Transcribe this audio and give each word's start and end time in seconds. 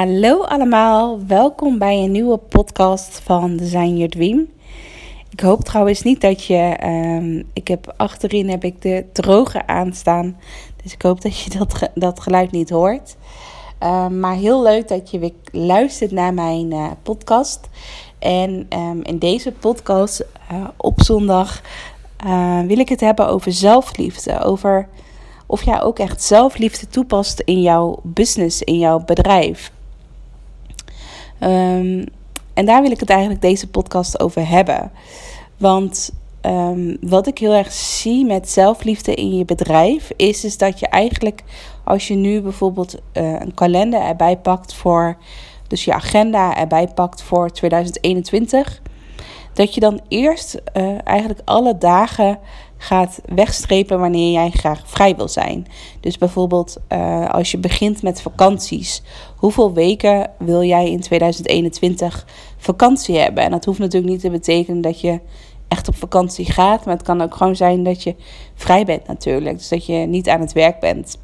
Hallo 0.00 0.42
allemaal, 0.42 1.26
welkom 1.26 1.78
bij 1.78 1.96
een 1.96 2.10
nieuwe 2.10 2.36
podcast 2.36 3.20
van 3.24 3.56
Design 3.56 3.94
Your 3.94 4.10
Dream. 4.10 4.46
Ik 5.30 5.40
hoop 5.40 5.64
trouwens 5.64 6.02
niet 6.02 6.20
dat 6.20 6.44
je. 6.44 6.76
ehm, 6.78 7.42
ik 7.52 7.68
heb 7.68 7.94
achterin 7.96 8.48
heb 8.48 8.64
ik 8.64 8.82
de 8.82 9.04
droger 9.12 9.66
aanstaan. 9.66 10.36
Dus 10.82 10.92
ik 10.92 11.02
hoop 11.02 11.20
dat 11.20 11.40
je 11.40 11.50
dat, 11.58 11.90
dat 11.94 12.20
geluid 12.20 12.50
niet 12.50 12.70
hoort. 12.70 13.16
Ehm, 13.78 14.20
maar 14.20 14.34
heel 14.34 14.62
leuk 14.62 14.88
dat 14.88 15.10
je 15.10 15.18
weer 15.18 15.32
luistert 15.52 16.10
naar 16.10 16.34
mijn 16.34 16.72
eh, 16.72 16.90
podcast. 17.02 17.68
En 18.18 18.66
ehm, 18.68 19.00
in 19.02 19.18
deze 19.18 19.52
podcast 19.52 20.24
eh, 20.48 20.64
op 20.76 21.02
zondag 21.02 21.62
eh, 22.16 22.60
wil 22.60 22.78
ik 22.78 22.88
het 22.88 23.00
hebben 23.00 23.28
over 23.28 23.52
zelfliefde. 23.52 24.40
Over 24.40 24.88
of 25.46 25.62
jij 25.62 25.82
ook 25.82 25.98
echt 25.98 26.22
zelfliefde 26.22 26.86
toepast 26.86 27.40
in 27.40 27.62
jouw 27.62 28.00
business, 28.02 28.62
in 28.62 28.78
jouw 28.78 28.98
bedrijf. 29.04 29.72
Ehm, 31.40 32.04
en 32.54 32.66
daar 32.66 32.82
wil 32.82 32.90
ik 32.90 33.00
het 33.00 33.10
eigenlijk 33.10 33.40
deze 33.40 33.68
podcast 33.68 34.20
over 34.20 34.48
hebben. 34.48 34.90
Want 35.56 36.10
ehm, 36.40 36.96
wat 37.00 37.26
ik 37.26 37.38
heel 37.38 37.52
erg 37.52 37.72
zie 37.72 38.24
met 38.24 38.50
zelfliefde 38.50 39.14
in 39.14 39.36
je 39.36 39.44
bedrijf, 39.44 40.10
is, 40.16 40.44
is 40.44 40.58
dat 40.58 40.78
je 40.78 40.86
eigenlijk, 40.86 41.42
als 41.84 42.08
je 42.08 42.14
nu 42.14 42.40
bijvoorbeeld 42.40 42.94
eh, 43.12 43.40
een 43.40 43.54
kalender 43.54 44.00
erbij 44.00 44.36
pakt 44.36 44.74
voor, 44.74 45.16
dus 45.66 45.84
je 45.84 45.92
agenda 45.92 46.56
erbij 46.56 46.88
pakt 46.94 47.22
voor 47.22 47.50
2021, 47.50 48.80
dat 49.52 49.74
je 49.74 49.80
dan 49.80 50.00
eerst 50.08 50.54
eh, 50.54 51.06
eigenlijk 51.06 51.40
alle 51.44 51.78
dagen 51.78 52.38
gaat 52.82 53.20
wegstrepen 53.24 53.98
wanneer 53.98 54.32
jij 54.32 54.50
graag 54.50 54.82
vrij 54.84 55.16
wil 55.16 55.28
zijn. 55.28 55.66
Dus 56.00 56.18
bijvoorbeeld 56.18 56.76
eh, 56.88 57.28
als 57.28 57.50
je 57.50 57.58
begint 57.58 58.02
met 58.02 58.22
vakanties. 58.22 59.02
Hoeveel 59.36 59.72
weken 59.72 60.30
wil 60.38 60.62
jij 60.62 60.90
in 60.90 61.00
2021 61.00 62.26
vakantie 62.56 63.18
hebben? 63.18 63.44
En 63.44 63.50
dat 63.50 63.64
hoeft 63.64 63.78
natuurlijk 63.78 64.12
niet 64.12 64.20
te 64.20 64.30
betekenen 64.30 64.80
dat 64.80 65.00
je 65.00 65.20
echt 65.68 65.88
op 65.88 65.94
vakantie 65.94 66.52
gaat. 66.52 66.84
Maar 66.84 66.94
het 66.94 67.06
kan 67.06 67.20
ook 67.20 67.34
gewoon 67.34 67.56
zijn 67.56 67.82
dat 67.82 68.02
je 68.02 68.14
vrij 68.54 68.84
bent 68.84 69.06
natuurlijk. 69.06 69.58
Dus 69.58 69.68
dat 69.68 69.86
je 69.86 69.96
niet 69.96 70.28
aan 70.28 70.40
het 70.40 70.52
werk 70.52 70.80
bent. 70.80 71.18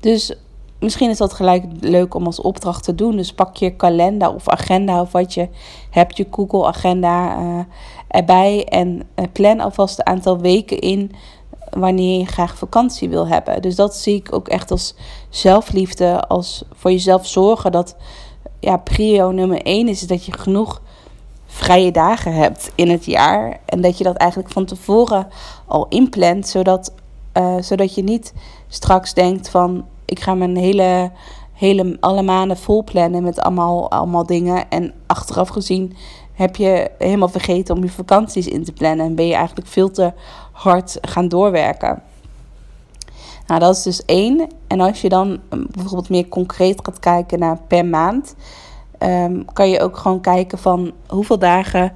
Dus 0.00 0.34
misschien 0.78 1.10
is 1.10 1.18
dat 1.18 1.32
gelijk 1.32 1.64
leuk 1.80 2.14
om 2.14 2.26
als 2.26 2.40
opdracht 2.40 2.84
te 2.84 2.94
doen. 2.94 3.16
Dus 3.16 3.32
pak 3.32 3.56
je 3.56 3.76
kalender 3.76 4.34
of 4.34 4.48
agenda 4.48 5.00
of 5.00 5.12
wat 5.12 5.34
je 5.34 5.48
hebt, 5.90 6.16
je 6.16 6.26
Google 6.30 6.66
agenda 6.66 7.36
eh, 7.36 7.58
erbij. 8.12 8.64
En 8.64 9.02
eh, 9.14 9.24
plan 9.32 9.60
alvast 9.60 9.98
een 9.98 10.06
aantal 10.06 10.38
weken 10.38 10.78
in 10.78 11.12
wanneer 11.70 12.18
je 12.18 12.26
graag 12.26 12.56
vakantie 12.56 13.08
wil 13.08 13.28
hebben. 13.28 13.62
Dus 13.62 13.74
dat 13.74 13.96
zie 13.96 14.14
ik 14.14 14.34
ook 14.34 14.48
echt 14.48 14.70
als 14.70 14.94
zelfliefde, 15.28 16.26
als 16.26 16.64
voor 16.74 16.90
jezelf 16.90 17.26
zorgen 17.26 17.72
dat 17.72 17.96
ja, 18.60 18.76
prio 18.76 19.30
nummer 19.30 19.62
één 19.62 19.88
is, 19.88 20.00
dat 20.00 20.24
je 20.24 20.32
genoeg 20.32 20.82
vrije 21.46 21.90
dagen 21.90 22.34
hebt 22.34 22.72
in 22.74 22.90
het 22.90 23.04
jaar. 23.04 23.60
En 23.64 23.80
dat 23.80 23.98
je 23.98 24.04
dat 24.04 24.16
eigenlijk 24.16 24.52
van 24.52 24.64
tevoren 24.64 25.26
al 25.66 25.86
inplant, 25.88 26.48
zodat, 26.48 26.92
eh, 27.32 27.56
zodat 27.60 27.94
je 27.94 28.02
niet 28.02 28.34
straks 28.68 29.14
denkt 29.14 29.48
van 29.48 29.84
ik 30.04 30.20
ga 30.20 30.34
mijn 30.34 30.56
hele, 30.56 31.10
hele 31.52 31.96
alle 32.00 32.22
maanden 32.22 32.56
vol 32.56 32.84
plannen 32.84 33.22
met 33.22 33.40
allemaal, 33.40 33.90
allemaal 33.90 34.26
dingen. 34.26 34.70
En 34.70 34.92
achteraf 35.06 35.48
gezien 35.48 35.96
heb 36.42 36.56
je 36.56 36.90
helemaal 36.98 37.28
vergeten 37.28 37.76
om 37.76 37.82
je 37.82 37.88
vakanties 37.88 38.46
in 38.46 38.64
te 38.64 38.72
plannen. 38.72 39.06
En 39.06 39.14
ben 39.14 39.26
je 39.26 39.34
eigenlijk 39.34 39.66
veel 39.66 39.90
te 39.90 40.12
hard 40.52 40.98
gaan 41.00 41.28
doorwerken. 41.28 42.02
Nou, 43.46 43.60
dat 43.60 43.76
is 43.76 43.82
dus 43.82 44.04
één. 44.04 44.48
En 44.66 44.80
als 44.80 45.00
je 45.00 45.08
dan 45.08 45.40
um, 45.50 45.66
bijvoorbeeld 45.70 46.08
meer 46.08 46.28
concreet 46.28 46.80
gaat 46.82 46.98
kijken 46.98 47.38
naar 47.38 47.58
per 47.68 47.86
maand, 47.86 48.34
um, 48.98 49.44
kan 49.52 49.70
je 49.70 49.80
ook 49.80 49.96
gewoon 49.96 50.20
kijken 50.20 50.58
van 50.58 50.92
hoeveel 51.06 51.38
dagen 51.38 51.92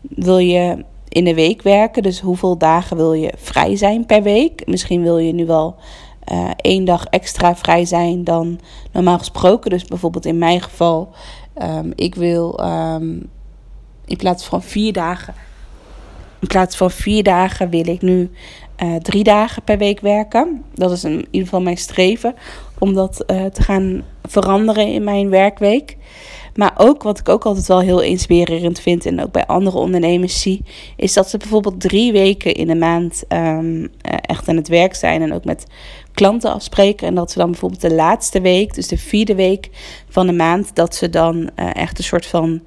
wil 0.00 0.38
je 0.38 0.84
in 1.08 1.24
de 1.24 1.34
week 1.34 1.62
werken. 1.62 2.02
Dus 2.02 2.20
hoeveel 2.20 2.58
dagen 2.58 2.96
wil 2.96 3.12
je 3.12 3.32
vrij 3.36 3.76
zijn 3.76 4.06
per 4.06 4.22
week. 4.22 4.66
Misschien 4.66 5.02
wil 5.02 5.18
je 5.18 5.32
nu 5.32 5.46
wel 5.46 5.76
uh, 6.32 6.50
één 6.56 6.84
dag 6.84 7.04
extra 7.04 7.56
vrij 7.56 7.84
zijn 7.84 8.24
dan 8.24 8.60
normaal 8.92 9.18
gesproken. 9.18 9.70
Dus 9.70 9.84
bijvoorbeeld 9.84 10.26
in 10.26 10.38
mijn 10.38 10.60
geval, 10.60 11.08
um, 11.62 11.92
ik 11.94 12.14
wil 12.14 12.60
in 14.08 14.16
plaats 14.16 14.44
van 14.44 14.62
vier 14.62 14.92
dagen, 14.92 15.34
in 16.40 16.48
plaats 16.48 16.76
van 16.76 16.90
vier 16.90 17.22
dagen 17.22 17.70
wil 17.70 17.88
ik 17.88 18.02
nu 18.02 18.30
uh, 18.82 18.96
drie 18.96 19.24
dagen 19.24 19.62
per 19.62 19.78
week 19.78 20.00
werken. 20.00 20.64
Dat 20.74 20.90
is 20.90 21.04
in 21.04 21.16
ieder 21.16 21.42
geval 21.42 21.60
mijn 21.60 21.76
streven 21.76 22.34
om 22.78 22.94
dat 22.94 23.24
uh, 23.26 23.44
te 23.44 23.62
gaan 23.62 24.02
veranderen 24.22 24.92
in 24.92 25.04
mijn 25.04 25.30
werkweek. 25.30 25.96
Maar 26.54 26.72
ook 26.76 27.02
wat 27.02 27.18
ik 27.18 27.28
ook 27.28 27.44
altijd 27.44 27.66
wel 27.66 27.80
heel 27.80 28.00
inspirerend 28.00 28.80
vind 28.80 29.06
en 29.06 29.22
ook 29.22 29.32
bij 29.32 29.46
andere 29.46 29.78
ondernemers 29.78 30.40
zie, 30.40 30.64
is 30.96 31.12
dat 31.12 31.28
ze 31.28 31.36
bijvoorbeeld 31.36 31.80
drie 31.80 32.12
weken 32.12 32.54
in 32.54 32.66
de 32.66 32.74
maand 32.74 33.24
um, 33.28 33.88
echt 34.02 34.48
aan 34.48 34.56
het 34.56 34.68
werk 34.68 34.94
zijn 34.94 35.22
en 35.22 35.32
ook 35.32 35.44
met 35.44 35.66
klanten 36.12 36.52
afspreken. 36.52 37.06
En 37.06 37.14
dat 37.14 37.30
ze 37.30 37.38
dan 37.38 37.50
bijvoorbeeld 37.50 37.80
de 37.80 37.94
laatste 37.94 38.40
week, 38.40 38.74
dus 38.74 38.88
de 38.88 38.98
vierde 38.98 39.34
week 39.34 39.70
van 40.08 40.26
de 40.26 40.32
maand, 40.32 40.74
dat 40.74 40.94
ze 40.94 41.10
dan 41.10 41.50
echt 41.54 41.98
een 41.98 42.04
soort 42.04 42.26
van 42.26 42.62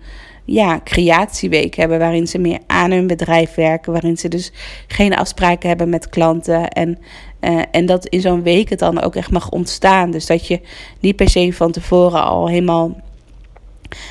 ja, 0.54 0.82
creatieweek 0.84 1.76
hebben. 1.76 2.00
Waarin 2.00 2.28
ze 2.28 2.38
meer 2.38 2.60
aan 2.68 2.92
hun 2.92 3.08
bedrijf 3.08 3.56
werken. 3.56 3.92
Waarin 3.92 4.18
ze 4.18 4.28
dus 4.28 4.52
geen 4.88 5.16
afspraken 5.16 5.70
hebben 5.70 5.90
met 5.90 6.10
klanten. 6.10 6.68
En, 6.68 6.98
uh, 7.42 7.62
en 7.72 7.86
dat 7.86 8.06
in 8.06 8.22
zo'n 8.22 8.44
week 8.44 8.70
het 8.70 8.80
dan 8.80 9.02
ook 9.02 9.16
echt 9.16 9.32
mag 9.32 9.50
ontstaan. 9.50 10.12
Dus 10.12 10.26
dat 10.26 10.48
je 10.48 10.62
niet 11.00 11.16
per 11.16 11.30
se 11.30 11.54
van 11.54 11.72
tevoren 11.72 12.24
al 12.24 12.48
helemaal 12.48 13.02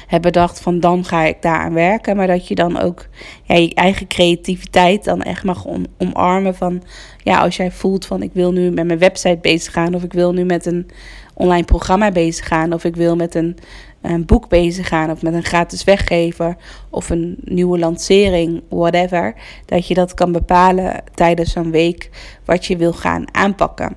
hebt 0.07 0.23
bedacht 0.23 0.61
van 0.61 0.81
dan 0.81 1.05
ga 1.05 1.23
ik 1.23 1.43
daar 1.43 1.59
aan 1.59 1.75
werken. 1.75 2.17
Maar 2.17 2.27
dat 2.27 2.49
je 2.49 2.55
dan 2.55 2.81
ook 2.81 3.07
ja, 3.43 3.55
je 3.55 3.75
eigen 3.75 4.07
creativiteit 4.07 5.05
dan 5.05 5.23
echt 5.23 5.45
mag 5.45 5.65
om, 5.65 5.87
omarmen. 5.99 6.55
Van 6.55 6.83
ja, 7.23 7.39
als 7.41 7.57
jij 7.57 7.71
voelt 7.71 8.07
van 8.07 8.23
ik 8.23 8.31
wil 8.33 8.53
nu 8.53 8.71
met 8.71 8.87
mijn 8.87 8.99
website 8.99 9.39
bezig 9.43 9.73
gaan. 9.73 9.95
Of 9.95 10.03
ik 10.03 10.13
wil 10.13 10.33
nu 10.33 10.45
met 10.45 10.67
een 10.67 10.91
online 11.35 11.65
programma 11.65 12.11
bezig 12.11 12.47
gaan. 12.47 12.73
Of 12.73 12.85
ik 12.85 12.97
wil 12.97 13.17
met 13.17 13.35
een, 13.35 13.57
een 14.03 14.25
boek 14.25 14.49
bezig 14.49 14.89
gaan. 14.89 15.11
Of 15.11 15.23
met 15.23 15.35
een 15.35 15.45
gratis 15.45 15.85
weggever. 15.85 16.57
Of 16.91 17.11
een 17.11 17.37
nieuwe 17.45 17.79
lancering, 17.79 18.63
whatever. 18.69 19.35
Dat 19.67 19.87
je 19.87 19.95
dat 19.95 20.15
kan 20.15 20.33
bepalen 20.33 21.03
tijdens 21.15 21.53
zo'n 21.53 21.71
week 21.71 22.11
wat 22.45 22.67
je 22.67 22.77
wil 22.77 22.93
gaan 22.93 23.35
aanpakken. 23.35 23.97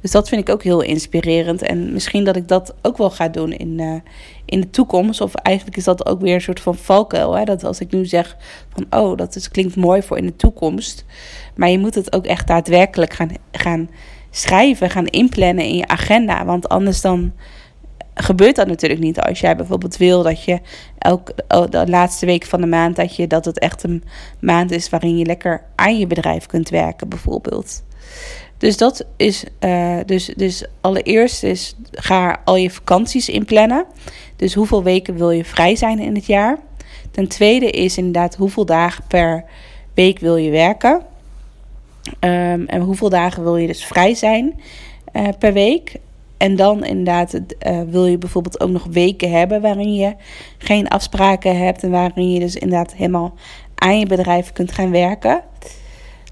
Dus 0.00 0.10
dat 0.10 0.28
vind 0.28 0.40
ik 0.40 0.54
ook 0.54 0.62
heel 0.62 0.80
inspirerend. 0.80 1.62
En 1.62 1.92
misschien 1.92 2.24
dat 2.24 2.36
ik 2.36 2.48
dat 2.48 2.74
ook 2.82 2.98
wel 2.98 3.10
ga 3.10 3.28
doen 3.28 3.52
in, 3.52 3.78
uh, 3.80 3.94
in 4.44 4.60
de 4.60 4.70
toekomst. 4.70 5.20
Of 5.20 5.34
eigenlijk 5.34 5.76
is 5.76 5.84
dat 5.84 6.06
ook 6.06 6.20
weer 6.20 6.34
een 6.34 6.40
soort 6.40 6.60
van 6.60 6.74
valkuil. 6.74 7.36
Hè? 7.36 7.44
Dat 7.44 7.64
als 7.64 7.80
ik 7.80 7.92
nu 7.92 8.04
zeg 8.04 8.36
van 8.74 8.86
oh, 8.90 9.16
dat 9.16 9.36
is, 9.36 9.48
klinkt 9.48 9.76
mooi 9.76 10.02
voor 10.02 10.18
in 10.18 10.26
de 10.26 10.36
toekomst. 10.36 11.04
Maar 11.54 11.68
je 11.68 11.78
moet 11.78 11.94
het 11.94 12.12
ook 12.12 12.26
echt 12.26 12.46
daadwerkelijk 12.46 13.12
gaan, 13.12 13.30
gaan 13.52 13.90
schrijven, 14.30 14.90
gaan 14.90 15.06
inplannen 15.06 15.64
in 15.64 15.76
je 15.76 15.88
agenda. 15.88 16.44
Want 16.44 16.68
anders 16.68 17.00
dan 17.00 17.32
gebeurt 18.24 18.56
dat 18.56 18.66
natuurlijk 18.66 19.00
niet. 19.00 19.20
Als 19.20 19.40
jij 19.40 19.56
bijvoorbeeld 19.56 19.96
wil 19.96 20.22
dat 20.22 20.44
je 20.44 20.60
elke 20.98 21.34
de 21.70 21.88
laatste 21.88 22.26
week 22.26 22.46
van 22.46 22.60
de 22.60 22.66
maand 22.66 22.96
dat 22.96 23.16
je 23.16 23.26
dat 23.26 23.44
het 23.44 23.58
echt 23.58 23.82
een 23.82 24.04
maand 24.40 24.70
is 24.70 24.88
waarin 24.88 25.18
je 25.18 25.24
lekker 25.24 25.62
aan 25.74 25.98
je 25.98 26.06
bedrijf 26.06 26.46
kunt 26.46 26.68
werken, 26.68 27.08
bijvoorbeeld. 27.08 27.82
Dus 28.58 28.76
dat 28.76 29.06
is, 29.16 29.44
uh, 29.60 29.98
dus, 30.06 30.26
dus 30.36 30.64
allereerst 30.80 31.42
is, 31.42 31.74
ga 31.90 32.40
al 32.44 32.56
je 32.56 32.70
vakanties 32.70 33.28
inplannen. 33.28 33.84
Dus 34.36 34.54
hoeveel 34.54 34.82
weken 34.82 35.16
wil 35.16 35.30
je 35.30 35.44
vrij 35.44 35.76
zijn 35.76 35.98
in 35.98 36.14
het 36.14 36.26
jaar? 36.26 36.58
Ten 37.10 37.28
tweede 37.28 37.70
is 37.70 37.96
inderdaad 37.96 38.34
hoeveel 38.34 38.64
dagen 38.66 39.04
per 39.08 39.44
week 39.94 40.18
wil 40.18 40.36
je 40.36 40.50
werken? 40.50 41.02
Um, 42.20 42.66
en 42.66 42.80
hoeveel 42.80 43.08
dagen 43.08 43.42
wil 43.42 43.56
je 43.56 43.66
dus 43.66 43.84
vrij 43.84 44.14
zijn 44.14 44.60
uh, 45.12 45.28
per 45.38 45.52
week? 45.52 45.96
En 46.36 46.56
dan 46.56 46.84
inderdaad 46.84 47.34
uh, 47.34 47.80
wil 47.88 48.06
je 48.06 48.18
bijvoorbeeld 48.18 48.60
ook 48.60 48.70
nog 48.70 48.86
weken 48.90 49.30
hebben 49.30 49.60
waarin 49.60 49.94
je 49.94 50.14
geen 50.58 50.88
afspraken 50.88 51.58
hebt 51.58 51.82
en 51.82 51.90
waarin 51.90 52.32
je 52.32 52.40
dus 52.40 52.54
inderdaad 52.54 52.94
helemaal 52.94 53.34
aan 53.74 53.98
je 53.98 54.06
bedrijf 54.06 54.52
kunt 54.52 54.72
gaan 54.72 54.90
werken. 54.90 55.42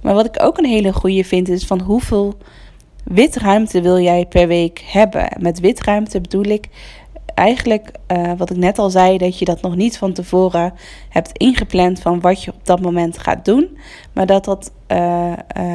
Maar 0.03 0.15
wat 0.15 0.27
ik 0.27 0.43
ook 0.43 0.59
een 0.59 0.65
hele 0.65 0.93
goede 0.93 1.25
vind 1.25 1.49
is 1.49 1.65
van 1.65 1.81
hoeveel 1.81 2.35
witruimte 3.05 3.81
wil 3.81 3.99
jij 3.99 4.27
per 4.27 4.47
week 4.47 4.83
hebben? 4.87 5.29
Met 5.39 5.61
witruimte 5.61 6.21
bedoel 6.21 6.45
ik 6.45 6.69
eigenlijk, 7.35 7.91
uh, 8.13 8.33
wat 8.37 8.51
ik 8.51 8.57
net 8.57 8.79
al 8.79 8.91
zei, 8.91 9.19
dat 9.19 9.39
je 9.39 9.45
dat 9.45 9.61
nog 9.61 9.77
niet 9.77 9.99
van 9.99 10.13
tevoren 10.13 10.73
hebt 11.09 11.39
ingepland 11.39 12.01
van 12.01 12.21
wat 12.21 12.43
je 12.43 12.53
op 12.53 12.67
dat 12.67 12.81
moment 12.81 13.19
gaat 13.19 13.45
doen. 13.45 13.79
Maar 14.13 14.27
dat, 14.27 14.45
dat, 14.45 14.73
uh, 14.89 15.33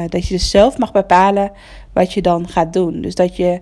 dat 0.08 0.26
je 0.26 0.34
dus 0.34 0.50
zelf 0.50 0.78
mag 0.78 0.92
bepalen 0.92 1.52
wat 1.92 2.12
je 2.12 2.22
dan 2.22 2.48
gaat 2.48 2.72
doen. 2.72 3.00
Dus 3.00 3.14
dat 3.14 3.36
je. 3.36 3.60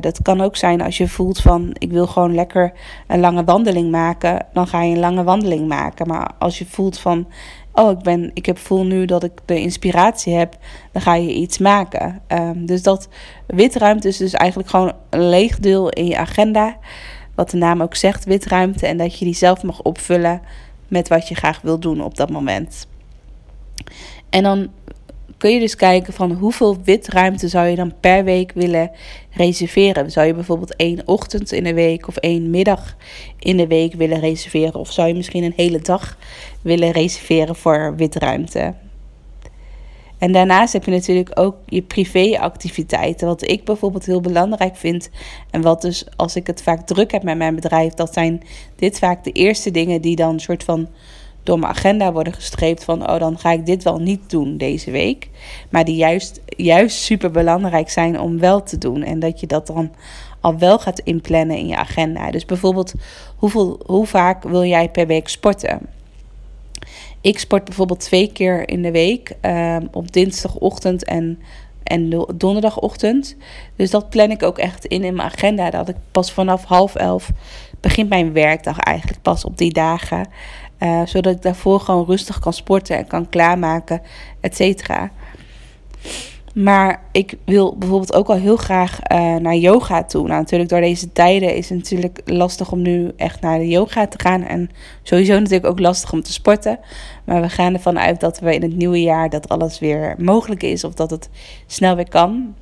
Dat 0.00 0.22
kan 0.22 0.40
ook 0.40 0.56
zijn 0.56 0.80
als 0.80 0.96
je 0.96 1.08
voelt 1.08 1.40
van 1.40 1.70
ik 1.78 1.90
wil 1.90 2.06
gewoon 2.06 2.34
lekker 2.34 2.72
een 3.06 3.20
lange 3.20 3.44
wandeling 3.44 3.90
maken, 3.90 4.46
dan 4.52 4.66
ga 4.66 4.82
je 4.82 4.94
een 4.94 5.00
lange 5.00 5.24
wandeling 5.24 5.68
maken. 5.68 6.06
Maar 6.06 6.30
als 6.38 6.58
je 6.58 6.66
voelt 6.66 6.98
van 6.98 7.26
oh, 7.72 7.90
ik, 7.90 7.98
ben, 7.98 8.30
ik 8.34 8.46
heb 8.46 8.58
voel 8.58 8.84
nu 8.84 9.04
dat 9.04 9.24
ik 9.24 9.32
de 9.44 9.60
inspiratie 9.60 10.34
heb, 10.34 10.56
dan 10.92 11.02
ga 11.02 11.14
je 11.14 11.34
iets 11.34 11.58
maken. 11.58 12.22
Um, 12.28 12.66
dus 12.66 12.82
dat 12.82 13.08
witruimte 13.46 14.08
is 14.08 14.16
dus 14.16 14.32
eigenlijk 14.32 14.70
gewoon 14.70 14.92
een 15.10 15.28
leeg 15.28 15.58
deel 15.58 15.88
in 15.88 16.06
je 16.06 16.16
agenda. 16.16 16.76
Wat 17.34 17.50
de 17.50 17.56
naam 17.56 17.82
ook 17.82 17.94
zegt, 17.94 18.24
witruimte. 18.24 18.86
En 18.86 18.96
dat 18.96 19.18
je 19.18 19.24
die 19.24 19.34
zelf 19.34 19.62
mag 19.62 19.82
opvullen 19.82 20.42
met 20.88 21.08
wat 21.08 21.28
je 21.28 21.34
graag 21.34 21.60
wil 21.60 21.78
doen 21.78 22.02
op 22.02 22.16
dat 22.16 22.30
moment. 22.30 22.86
En 24.30 24.42
dan 24.42 24.68
kun 25.40 25.50
je 25.50 25.60
dus 25.60 25.76
kijken 25.76 26.12
van 26.12 26.32
hoeveel 26.32 26.76
witruimte 26.84 27.48
zou 27.48 27.66
je 27.66 27.76
dan 27.76 27.92
per 28.00 28.24
week 28.24 28.52
willen 28.54 28.90
reserveren. 29.30 30.10
Zou 30.10 30.26
je 30.26 30.34
bijvoorbeeld 30.34 30.76
één 30.76 31.02
ochtend 31.04 31.52
in 31.52 31.64
de 31.64 31.74
week 31.74 32.08
of 32.08 32.16
één 32.16 32.50
middag 32.50 32.96
in 33.38 33.56
de 33.56 33.66
week 33.66 33.94
willen 33.94 34.20
reserveren? 34.20 34.74
Of 34.74 34.92
zou 34.92 35.08
je 35.08 35.14
misschien 35.14 35.42
een 35.42 35.52
hele 35.56 35.78
dag 35.78 36.18
willen 36.62 36.90
reserveren 36.90 37.56
voor 37.56 37.94
witruimte? 37.96 38.74
En 40.18 40.32
daarnaast 40.32 40.72
heb 40.72 40.84
je 40.84 40.90
natuurlijk 40.90 41.30
ook 41.38 41.56
je 41.66 41.82
privéactiviteiten. 41.82 43.26
Wat 43.26 43.48
ik 43.48 43.64
bijvoorbeeld 43.64 44.06
heel 44.06 44.20
belangrijk 44.20 44.76
vind. 44.76 45.10
En 45.50 45.62
wat 45.62 45.82
dus 45.82 46.04
als 46.16 46.36
ik 46.36 46.46
het 46.46 46.62
vaak 46.62 46.86
druk 46.86 47.12
heb 47.12 47.22
met 47.22 47.36
mijn 47.36 47.54
bedrijf, 47.54 47.94
dat 47.94 48.12
zijn 48.12 48.42
dit 48.76 48.98
vaak 48.98 49.24
de 49.24 49.32
eerste 49.32 49.70
dingen 49.70 50.00
die 50.00 50.16
dan 50.16 50.32
een 50.32 50.40
soort 50.40 50.64
van 50.64 50.88
door 51.42 51.58
mijn 51.58 51.72
agenda 51.72 52.12
worden 52.12 52.32
gestreept 52.32 52.84
van, 52.84 53.10
oh 53.10 53.18
dan 53.18 53.38
ga 53.38 53.52
ik 53.52 53.66
dit 53.66 53.82
wel 53.82 53.98
niet 53.98 54.30
doen 54.30 54.56
deze 54.56 54.90
week. 54.90 55.28
Maar 55.70 55.84
die 55.84 55.96
juist, 55.96 56.40
juist 56.46 56.96
super 56.96 57.30
belangrijk 57.30 57.90
zijn 57.90 58.20
om 58.20 58.38
wel 58.38 58.62
te 58.62 58.78
doen. 58.78 59.02
En 59.02 59.18
dat 59.18 59.40
je 59.40 59.46
dat 59.46 59.66
dan 59.66 59.92
al 60.40 60.58
wel 60.58 60.78
gaat 60.78 60.98
inplannen 60.98 61.56
in 61.56 61.66
je 61.66 61.76
agenda. 61.76 62.30
Dus 62.30 62.44
bijvoorbeeld, 62.44 62.94
hoeveel, 63.36 63.80
hoe 63.86 64.06
vaak 64.06 64.42
wil 64.42 64.64
jij 64.64 64.88
per 64.88 65.06
week 65.06 65.28
sporten? 65.28 65.80
Ik 67.20 67.38
sport 67.38 67.64
bijvoorbeeld 67.64 68.00
twee 68.00 68.32
keer 68.32 68.68
in 68.68 68.82
de 68.82 68.90
week 68.90 69.36
um, 69.42 69.88
op 69.92 70.12
dinsdagochtend 70.12 71.04
en, 71.04 71.38
en 71.82 72.26
donderdagochtend. 72.34 73.36
Dus 73.76 73.90
dat 73.90 74.10
plan 74.10 74.30
ik 74.30 74.42
ook 74.42 74.58
echt 74.58 74.84
in 74.84 75.04
in 75.04 75.14
mijn 75.14 75.28
agenda. 75.28 75.70
Dat 75.70 75.88
ik 75.88 75.96
pas 76.10 76.32
vanaf 76.32 76.64
half 76.64 76.94
elf 76.94 77.30
begint 77.80 78.08
mijn 78.08 78.32
werkdag 78.32 78.78
eigenlijk 78.78 79.22
pas 79.22 79.44
op 79.44 79.58
die 79.58 79.72
dagen. 79.72 80.26
Uh, 80.80 81.02
zodat 81.06 81.34
ik 81.34 81.42
daarvoor 81.42 81.80
gewoon 81.80 82.06
rustig 82.06 82.38
kan 82.38 82.52
sporten 82.52 82.96
en 82.96 83.06
kan 83.06 83.28
klaarmaken, 83.28 84.02
et 84.40 84.56
cetera. 84.56 85.10
Maar 86.54 87.02
ik 87.12 87.34
wil 87.44 87.76
bijvoorbeeld 87.76 88.14
ook 88.14 88.28
al 88.28 88.36
heel 88.36 88.56
graag 88.56 88.98
uh, 89.12 89.36
naar 89.36 89.56
yoga 89.56 90.04
toe. 90.04 90.26
Nou, 90.26 90.40
natuurlijk 90.40 90.70
door 90.70 90.80
deze 90.80 91.12
tijden 91.12 91.54
is 91.54 91.68
het 91.68 91.78
natuurlijk 91.78 92.20
lastig 92.24 92.72
om 92.72 92.82
nu 92.82 93.12
echt 93.16 93.40
naar 93.40 93.58
de 93.58 93.68
yoga 93.68 94.06
te 94.06 94.18
gaan. 94.18 94.42
En 94.42 94.70
sowieso 95.02 95.32
natuurlijk 95.32 95.66
ook 95.66 95.78
lastig 95.78 96.12
om 96.12 96.22
te 96.22 96.32
sporten. 96.32 96.78
Maar 97.24 97.40
we 97.40 97.48
gaan 97.48 97.74
ervan 97.74 97.98
uit 97.98 98.20
dat 98.20 98.38
we 98.38 98.54
in 98.54 98.62
het 98.62 98.76
nieuwe 98.76 99.02
jaar 99.02 99.30
dat 99.30 99.48
alles 99.48 99.78
weer 99.78 100.14
mogelijk 100.18 100.62
is. 100.62 100.84
Of 100.84 100.94
dat 100.94 101.10
het 101.10 101.30
snel 101.66 101.96
weer 101.96 102.08
kan. 102.08 102.54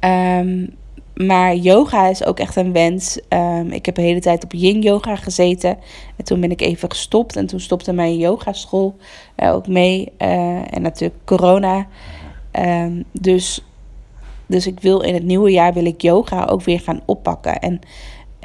Um, 0.00 0.74
maar 1.16 1.54
yoga 1.54 2.08
is 2.08 2.24
ook 2.24 2.38
echt 2.38 2.56
een 2.56 2.72
wens. 2.72 3.20
Um, 3.28 3.70
ik 3.70 3.86
heb 3.86 3.94
de 3.94 4.02
hele 4.02 4.20
tijd 4.20 4.44
op 4.44 4.52
yin 4.52 4.80
yoga 4.80 5.16
gezeten. 5.16 5.78
En 6.16 6.24
toen 6.24 6.40
ben 6.40 6.50
ik 6.50 6.60
even 6.60 6.90
gestopt. 6.90 7.36
En 7.36 7.46
toen 7.46 7.60
stopte 7.60 7.92
mijn 7.92 8.16
yogaschool 8.16 8.96
uh, 9.36 9.54
ook 9.54 9.66
mee. 9.66 10.12
Uh, 10.18 10.74
en 10.74 10.82
natuurlijk 10.82 11.20
corona. 11.24 11.86
Um, 12.52 13.04
dus, 13.12 13.64
dus 14.46 14.66
ik 14.66 14.80
wil 14.80 15.00
in 15.00 15.14
het 15.14 15.24
nieuwe 15.24 15.50
jaar 15.50 15.72
wil 15.72 15.84
ik 15.84 16.02
yoga 16.02 16.44
ook 16.44 16.62
weer 16.62 16.80
gaan 16.80 17.00
oppakken. 17.04 17.58
En 17.58 17.80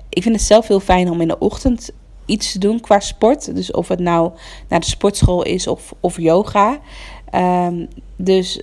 ik 0.10 0.24
vind 0.24 0.36
het 0.36 0.46
zelf 0.46 0.68
heel 0.68 0.80
fijn 0.80 1.10
om 1.10 1.22
in 1.22 1.28
de 1.28 1.40
ochtend 1.40 1.92
iets 2.26 2.52
te 2.52 2.60
doen 2.60 2.80
qua 2.80 3.00
sport. 3.00 3.56
Dus 3.56 3.72
of 3.72 3.88
het 3.88 4.00
nou 4.00 4.32
naar 4.68 4.80
de 4.80 4.86
sportschool 4.86 5.44
is 5.44 5.68
of, 5.68 5.94
of 6.00 6.18
yoga. 6.18 6.80
Um, 7.36 7.88
dus 8.16 8.62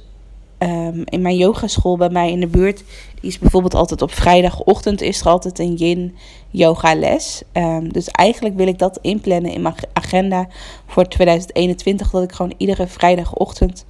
um, 0.58 1.02
in 1.04 1.22
mijn 1.22 1.36
yogaschool 1.36 1.96
bij 1.96 2.08
mij 2.08 2.30
in 2.30 2.40
de 2.40 2.46
buurt 2.46 2.84
is 3.20 3.38
bijvoorbeeld 3.38 3.74
altijd 3.74 4.02
op 4.02 4.12
vrijdagochtend 4.12 5.00
is 5.00 5.20
er 5.20 5.26
altijd 5.26 5.58
een 5.58 5.74
yin 5.74 6.16
yoga 6.50 6.94
les. 6.94 7.42
Um, 7.52 7.92
dus 7.92 8.08
eigenlijk 8.08 8.56
wil 8.56 8.66
ik 8.66 8.78
dat 8.78 8.98
inplannen 9.02 9.52
in 9.52 9.62
mijn 9.62 9.74
agenda 9.92 10.48
voor 10.86 11.08
2021. 11.08 12.10
Dat 12.10 12.22
ik 12.22 12.32
gewoon 12.32 12.54
iedere 12.56 12.86
vrijdagochtend 12.86 13.86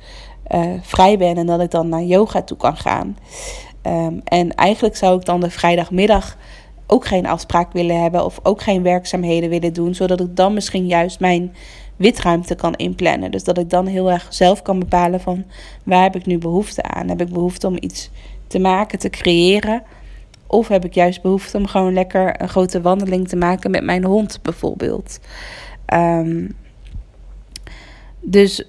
uh, 0.54 0.72
vrij 0.80 1.18
ben 1.18 1.36
en 1.36 1.46
dat 1.46 1.60
ik 1.60 1.70
dan 1.70 1.88
naar 1.88 2.02
yoga 2.02 2.42
toe 2.42 2.56
kan 2.56 2.76
gaan. 2.76 3.16
Um, 3.82 4.20
en 4.24 4.54
eigenlijk 4.54 4.96
zou 4.96 5.18
ik 5.18 5.24
dan 5.24 5.40
de 5.40 5.50
vrijdagmiddag 5.50 6.36
ook 6.86 7.06
geen 7.06 7.26
afspraak 7.26 7.72
willen 7.72 8.02
hebben 8.02 8.24
of 8.24 8.40
ook 8.42 8.62
geen 8.62 8.82
werkzaamheden 8.82 9.50
willen 9.50 9.72
doen, 9.72 9.94
zodat 9.94 10.20
ik 10.20 10.36
dan 10.36 10.54
misschien 10.54 10.86
juist 10.86 11.20
mijn 11.20 11.54
witruimte 11.98 12.54
kan 12.54 12.74
inplannen. 12.74 13.30
Dus 13.30 13.44
dat 13.44 13.58
ik 13.58 13.70
dan 13.70 13.86
heel 13.86 14.10
erg 14.10 14.26
zelf 14.30 14.62
kan 14.62 14.78
bepalen 14.78 15.20
van 15.20 15.44
waar 15.82 16.02
heb 16.02 16.16
ik 16.16 16.26
nu 16.26 16.38
behoefte 16.38 16.82
aan? 16.82 17.08
Heb 17.08 17.20
ik 17.20 17.28
behoefte 17.28 17.66
om 17.66 17.76
iets 17.80 18.10
te 18.46 18.58
maken, 18.58 18.98
te 18.98 19.10
creëren? 19.10 19.82
Of 20.46 20.68
heb 20.68 20.84
ik 20.84 20.94
juist 20.94 21.22
behoefte 21.22 21.56
om 21.56 21.66
gewoon 21.66 21.92
lekker 21.92 22.42
een 22.42 22.48
grote 22.48 22.80
wandeling 22.80 23.28
te 23.28 23.36
maken 23.36 23.70
met 23.70 23.84
mijn 23.84 24.04
hond 24.04 24.38
bijvoorbeeld? 24.42 25.20
Um, 25.94 26.56
dus 28.20 28.64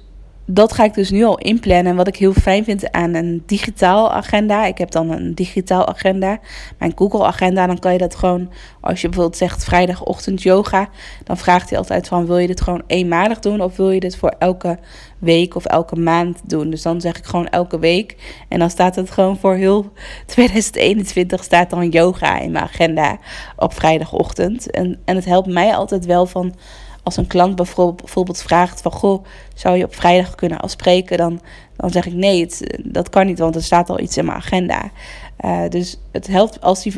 dat 0.51 0.73
ga 0.73 0.83
ik 0.83 0.93
dus 0.93 1.09
nu 1.09 1.23
al 1.23 1.37
inplannen. 1.37 1.85
En 1.85 1.95
wat 1.95 2.07
ik 2.07 2.15
heel 2.15 2.33
fijn 2.33 2.63
vind 2.63 2.91
aan 2.91 3.13
een 3.13 3.43
digitaal 3.45 4.11
agenda. 4.11 4.65
Ik 4.65 4.77
heb 4.77 4.91
dan 4.91 5.09
een 5.09 5.35
digitaal 5.35 5.87
agenda. 5.87 6.39
Mijn 6.77 6.91
Google 6.95 7.25
agenda. 7.25 7.67
Dan 7.67 7.79
kan 7.79 7.91
je 7.91 7.97
dat 7.97 8.15
gewoon. 8.15 8.49
Als 8.81 9.01
je 9.01 9.07
bijvoorbeeld 9.07 9.37
zegt 9.37 9.63
vrijdagochtend 9.63 10.41
yoga. 10.41 10.89
Dan 11.23 11.37
vraagt 11.37 11.69
hij 11.69 11.77
altijd 11.77 12.07
van 12.07 12.25
wil 12.25 12.37
je 12.37 12.47
dit 12.47 12.61
gewoon 12.61 12.83
eenmalig 12.87 13.39
doen. 13.39 13.61
Of 13.61 13.75
wil 13.75 13.91
je 13.91 13.99
dit 13.99 14.17
voor 14.17 14.35
elke 14.39 14.77
week 15.19 15.55
of 15.55 15.65
elke 15.65 15.95
maand 15.95 16.49
doen. 16.49 16.69
Dus 16.69 16.81
dan 16.81 17.01
zeg 17.01 17.17
ik 17.17 17.25
gewoon 17.25 17.47
elke 17.47 17.79
week. 17.79 18.15
En 18.47 18.59
dan 18.59 18.69
staat 18.69 18.95
het 18.95 19.11
gewoon 19.11 19.37
voor 19.37 19.55
heel 19.55 19.91
2021 20.25 21.43
staat 21.43 21.69
dan 21.69 21.89
yoga 21.89 22.39
in 22.39 22.51
mijn 22.51 22.63
agenda 22.63 23.17
op 23.55 23.73
vrijdagochtend. 23.73 24.71
En, 24.71 24.99
en 25.05 25.15
het 25.15 25.25
helpt 25.25 25.47
mij 25.47 25.75
altijd 25.75 26.05
wel 26.05 26.25
van 26.25 26.53
als 27.03 27.17
een 27.17 27.27
klant 27.27 27.55
bijvoorbeeld 27.55 28.41
vraagt 28.41 28.81
van 28.81 28.91
goh, 28.91 29.25
zou 29.53 29.77
je 29.77 29.83
op 29.83 29.95
vrijdag 29.95 30.35
kunnen 30.35 30.59
afspreken? 30.59 31.17
Dan, 31.17 31.41
dan 31.75 31.89
zeg 31.89 32.05
ik 32.05 32.13
nee, 32.13 32.41
het, 32.41 32.79
dat 32.83 33.09
kan 33.09 33.25
niet, 33.25 33.39
want 33.39 33.55
er 33.55 33.63
staat 33.63 33.89
al 33.89 33.99
iets 33.99 34.17
in 34.17 34.25
mijn 34.25 34.37
agenda. 34.37 34.91
Uh, 35.45 35.61
dus 35.69 35.99
het 36.11 36.27
helpt 36.27 36.61
als, 36.61 36.83
die, 36.83 36.93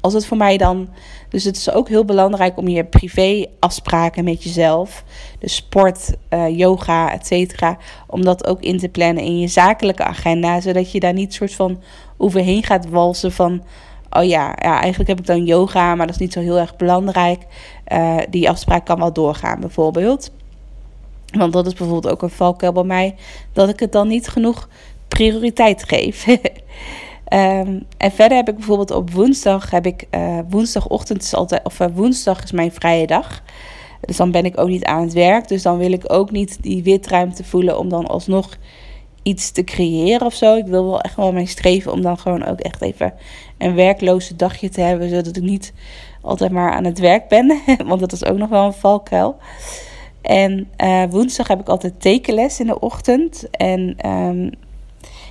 als 0.00 0.12
het 0.12 0.26
voor 0.26 0.36
mij 0.36 0.56
dan. 0.56 0.88
Dus 1.28 1.44
het 1.44 1.56
is 1.56 1.70
ook 1.70 1.88
heel 1.88 2.04
belangrijk 2.04 2.56
om 2.56 2.68
je 2.68 2.84
privé 2.84 3.46
afspraken 3.58 4.24
met 4.24 4.42
jezelf, 4.42 5.04
dus 5.38 5.54
sport, 5.54 6.12
uh, 6.30 6.58
yoga, 6.58 7.12
et 7.12 7.26
cetera, 7.26 7.78
om 8.06 8.24
dat 8.24 8.46
ook 8.46 8.60
in 8.60 8.78
te 8.78 8.88
plannen 8.88 9.24
in 9.24 9.38
je 9.38 9.48
zakelijke 9.48 10.04
agenda, 10.04 10.60
zodat 10.60 10.92
je 10.92 11.00
daar 11.00 11.12
niet 11.12 11.34
soort 11.34 11.54
van 11.54 11.82
overheen 12.16 12.62
gaat 12.62 12.88
walsen 12.88 13.32
van 13.32 13.62
oh 14.16 14.24
ja, 14.24 14.56
ja, 14.62 14.80
eigenlijk 14.80 15.08
heb 15.08 15.18
ik 15.18 15.26
dan 15.26 15.44
yoga, 15.44 15.94
maar 15.94 16.06
dat 16.06 16.14
is 16.14 16.20
niet 16.20 16.32
zo 16.32 16.40
heel 16.40 16.58
erg 16.58 16.76
belangrijk. 16.76 17.42
Uh, 17.92 18.16
die 18.30 18.50
afspraak 18.50 18.84
kan 18.84 18.98
wel 18.98 19.12
doorgaan, 19.12 19.60
bijvoorbeeld. 19.60 20.30
Want 21.30 21.52
dat 21.52 21.66
is 21.66 21.74
bijvoorbeeld 21.74 22.12
ook 22.12 22.22
een 22.22 22.30
valkuil 22.30 22.72
bij 22.72 22.82
mij, 22.82 23.14
dat 23.52 23.68
ik 23.68 23.80
het 23.80 23.92
dan 23.92 24.08
niet 24.08 24.28
genoeg 24.28 24.68
prioriteit 25.08 25.84
geef. 25.86 26.26
um, 26.26 26.38
en 27.96 28.10
verder 28.12 28.36
heb 28.36 28.48
ik 28.48 28.54
bijvoorbeeld 28.54 28.90
op 28.90 29.10
woensdag, 29.10 29.70
heb 29.70 29.86
ik 29.86 30.06
uh, 30.10 30.38
woensdagochtend 30.48 31.22
is 31.22 31.34
altijd, 31.34 31.64
of 31.64 31.80
uh, 31.80 31.86
woensdag 31.94 32.42
is 32.42 32.52
mijn 32.52 32.72
vrije 32.72 33.06
dag. 33.06 33.42
Dus 34.00 34.16
dan 34.16 34.30
ben 34.30 34.44
ik 34.44 34.58
ook 34.60 34.68
niet 34.68 34.84
aan 34.84 35.02
het 35.02 35.12
werk. 35.12 35.48
Dus 35.48 35.62
dan 35.62 35.78
wil 35.78 35.92
ik 35.92 36.12
ook 36.12 36.30
niet 36.30 36.62
die 36.62 36.82
witruimte 36.82 37.44
voelen 37.44 37.78
om 37.78 37.88
dan 37.88 38.06
alsnog 38.06 38.56
iets 39.22 39.50
te 39.50 39.64
creëren 39.64 40.26
of 40.26 40.34
zo. 40.34 40.56
Ik 40.56 40.66
wil 40.66 40.84
wel 40.84 41.00
echt 41.00 41.16
wel 41.16 41.32
mijn 41.32 41.48
streven 41.48 41.92
om 41.92 42.02
dan 42.02 42.18
gewoon 42.18 42.44
ook 42.44 42.60
echt 42.60 42.82
even 42.82 43.14
een 43.58 43.74
werkloze 43.74 44.36
dagje 44.36 44.68
te 44.68 44.80
hebben. 44.80 45.08
Zodat 45.08 45.36
ik 45.36 45.42
niet 45.42 45.72
altijd 46.20 46.52
maar 46.52 46.72
aan 46.72 46.84
het 46.84 46.98
werk 46.98 47.28
ben. 47.28 47.60
Want 47.86 48.00
dat 48.00 48.12
is 48.12 48.24
ook 48.24 48.38
nog 48.38 48.48
wel 48.48 48.64
een 48.64 48.72
valkuil. 48.72 49.36
En 50.20 50.68
uh, 50.78 51.04
woensdag 51.10 51.48
heb 51.48 51.60
ik 51.60 51.68
altijd 51.68 52.00
tekenles 52.00 52.60
in 52.60 52.66
de 52.66 52.80
ochtend. 52.80 53.50
En 53.50 54.10
um, 54.10 54.50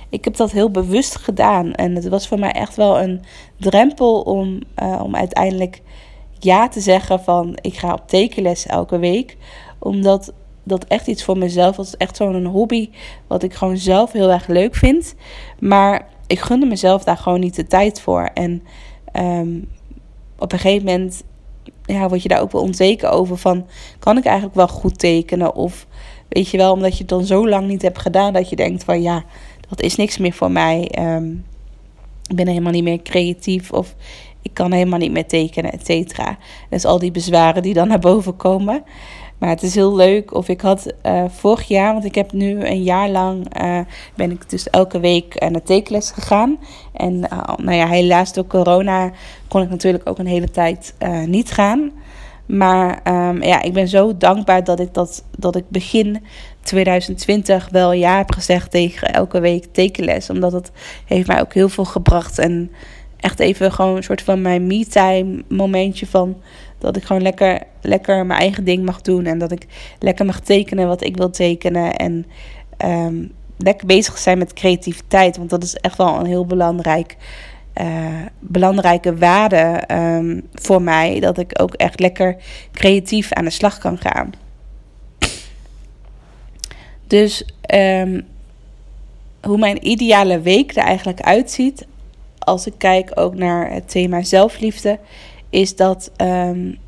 ik 0.08 0.24
heb 0.24 0.36
dat 0.36 0.52
heel 0.52 0.70
bewust 0.70 1.16
gedaan. 1.16 1.72
En 1.72 1.94
het 1.94 2.08
was 2.08 2.28
voor 2.28 2.38
mij 2.38 2.52
echt 2.52 2.76
wel 2.76 3.00
een 3.00 3.22
drempel 3.56 4.20
om, 4.20 4.60
uh, 4.82 5.00
om 5.02 5.16
uiteindelijk 5.16 5.82
ja 6.38 6.68
te 6.68 6.80
zeggen 6.80 7.20
van 7.20 7.58
ik 7.60 7.74
ga 7.76 7.92
op 7.92 8.08
tekenles 8.08 8.66
elke 8.66 8.98
week. 8.98 9.36
Omdat 9.78 10.32
dat 10.62 10.84
echt 10.84 11.06
iets 11.06 11.24
voor 11.24 11.38
mezelf. 11.38 11.78
Is 11.78 11.96
echt 11.96 12.16
zo'n 12.16 12.44
hobby 12.44 12.90
wat 13.26 13.42
ik 13.42 13.54
gewoon 13.54 13.76
zelf 13.76 14.12
heel 14.12 14.30
erg 14.30 14.46
leuk 14.46 14.74
vind. 14.74 15.14
Maar 15.58 16.08
ik 16.26 16.40
gunde 16.40 16.66
mezelf 16.66 17.04
daar 17.04 17.16
gewoon 17.16 17.40
niet 17.40 17.56
de 17.56 17.66
tijd 17.66 18.00
voor. 18.00 18.30
En 18.34 18.62
ehm, 19.12 19.58
op 20.38 20.52
een 20.52 20.58
gegeven 20.58 20.84
moment 20.84 21.22
ja, 21.84 22.08
word 22.08 22.22
je 22.22 22.28
daar 22.28 22.40
ook 22.40 22.52
wel 22.52 22.62
onzeker 22.62 23.10
over 23.10 23.36
van... 23.36 23.66
kan 23.98 24.16
ik 24.16 24.24
eigenlijk 24.24 24.56
wel 24.56 24.68
goed 24.68 24.98
tekenen? 24.98 25.54
Of 25.54 25.86
weet 26.28 26.48
je 26.48 26.56
wel, 26.56 26.72
omdat 26.72 26.92
je 26.92 26.98
het 26.98 27.08
dan 27.08 27.24
zo 27.24 27.48
lang 27.48 27.68
niet 27.68 27.82
hebt 27.82 27.98
gedaan... 27.98 28.32
dat 28.32 28.48
je 28.48 28.56
denkt 28.56 28.84
van 28.84 29.02
ja, 29.02 29.24
dat 29.68 29.82
is 29.82 29.96
niks 29.96 30.18
meer 30.18 30.32
voor 30.32 30.50
mij. 30.50 30.88
Ehm, 30.90 31.30
ik 32.26 32.36
ben 32.36 32.46
helemaal 32.46 32.72
niet 32.72 32.84
meer 32.84 33.02
creatief 33.02 33.72
of 33.72 33.94
ik 34.42 34.54
kan 34.54 34.72
helemaal 34.72 34.98
niet 34.98 35.12
meer 35.12 35.26
tekenen, 35.26 35.72
et 35.72 35.86
cetera. 35.86 36.38
Dus 36.70 36.84
al 36.84 36.98
die 36.98 37.10
bezwaren 37.10 37.62
die 37.62 37.74
dan 37.74 37.88
naar 37.88 37.98
boven 37.98 38.36
komen... 38.36 38.84
Maar 39.38 39.48
het 39.48 39.62
is 39.62 39.74
heel 39.74 39.96
leuk. 39.96 40.34
Of 40.34 40.48
ik 40.48 40.60
had 40.60 40.92
uh, 41.06 41.24
vorig 41.28 41.68
jaar, 41.68 41.92
want 41.92 42.04
ik 42.04 42.14
heb 42.14 42.32
nu 42.32 42.64
een 42.64 42.82
jaar 42.82 43.08
lang, 43.08 43.62
uh, 43.62 43.80
ben 44.14 44.30
ik 44.30 44.50
dus 44.50 44.70
elke 44.70 45.00
week 45.00 45.40
naar 45.50 45.62
tekenles 45.62 46.10
gegaan. 46.10 46.58
En 46.92 47.14
uh, 47.14 47.42
nou 47.56 47.76
ja, 47.76 47.86
helaas 47.86 48.32
door 48.32 48.46
corona 48.46 49.10
kon 49.48 49.62
ik 49.62 49.70
natuurlijk 49.70 50.08
ook 50.08 50.18
een 50.18 50.26
hele 50.26 50.50
tijd 50.50 50.94
niet 51.26 51.50
gaan. 51.50 51.92
Maar 52.46 53.00
um, 53.28 53.42
ja, 53.42 53.62
ik 53.62 53.72
ben 53.72 53.88
zo 53.88 54.16
dankbaar 54.16 54.64
dat 54.64 54.80
ik, 54.80 54.94
dat, 54.94 55.24
dat 55.38 55.56
ik 55.56 55.64
begin 55.68 56.22
2020 56.62 57.68
wel 57.70 57.92
ja 57.92 58.16
heb 58.16 58.32
gezegd 58.32 58.70
tegen 58.70 59.12
elke 59.12 59.40
week 59.40 59.64
tekenles. 59.72 60.30
Omdat 60.30 60.52
het 60.52 60.72
heeft 61.04 61.26
mij 61.26 61.40
ook 61.40 61.54
heel 61.54 61.68
veel 61.68 61.84
gebracht. 61.84 62.38
En 62.38 62.70
echt 63.16 63.40
even 63.40 63.72
gewoon 63.72 63.96
een 63.96 64.02
soort 64.02 64.22
van 64.22 64.42
mijn 64.42 64.66
me-time 64.66 65.42
momentje 65.48 66.06
van 66.06 66.36
dat 66.86 66.96
ik 66.96 67.04
gewoon 67.04 67.22
lekker, 67.22 67.62
lekker 67.80 68.26
mijn 68.26 68.40
eigen 68.40 68.64
ding 68.64 68.84
mag 68.84 69.00
doen. 69.00 69.26
En 69.26 69.38
dat 69.38 69.52
ik 69.52 69.66
lekker 69.98 70.26
mag 70.26 70.40
tekenen 70.40 70.86
wat 70.86 71.04
ik 71.04 71.16
wil 71.16 71.30
tekenen. 71.30 71.96
En 71.96 72.26
um, 72.84 73.32
lekker 73.56 73.86
bezig 73.86 74.18
zijn 74.18 74.38
met 74.38 74.52
creativiteit. 74.52 75.36
Want 75.36 75.50
dat 75.50 75.62
is 75.62 75.74
echt 75.74 75.96
wel 75.96 76.20
een 76.20 76.26
heel 76.26 76.46
belangrijk, 76.46 77.16
uh, 77.80 77.86
belangrijke 78.38 79.16
waarde 79.16 79.82
um, 79.92 80.42
voor 80.54 80.82
mij. 80.82 81.20
Dat 81.20 81.38
ik 81.38 81.60
ook 81.60 81.74
echt 81.74 82.00
lekker 82.00 82.36
creatief 82.72 83.32
aan 83.32 83.44
de 83.44 83.50
slag 83.50 83.78
kan 83.78 83.98
gaan. 83.98 84.32
Dus 87.06 87.44
um, 87.74 88.26
hoe 89.42 89.58
mijn 89.58 89.86
ideale 89.86 90.40
week 90.40 90.76
er 90.76 90.82
eigenlijk 90.82 91.20
uitziet. 91.20 91.86
Als 92.38 92.66
ik 92.66 92.74
kijk 92.78 93.10
ook 93.14 93.34
naar 93.34 93.72
het 93.72 93.90
thema 93.90 94.22
zelfliefde 94.22 94.98
is 95.56 95.76
dat 95.76 96.10
um, 96.16 96.78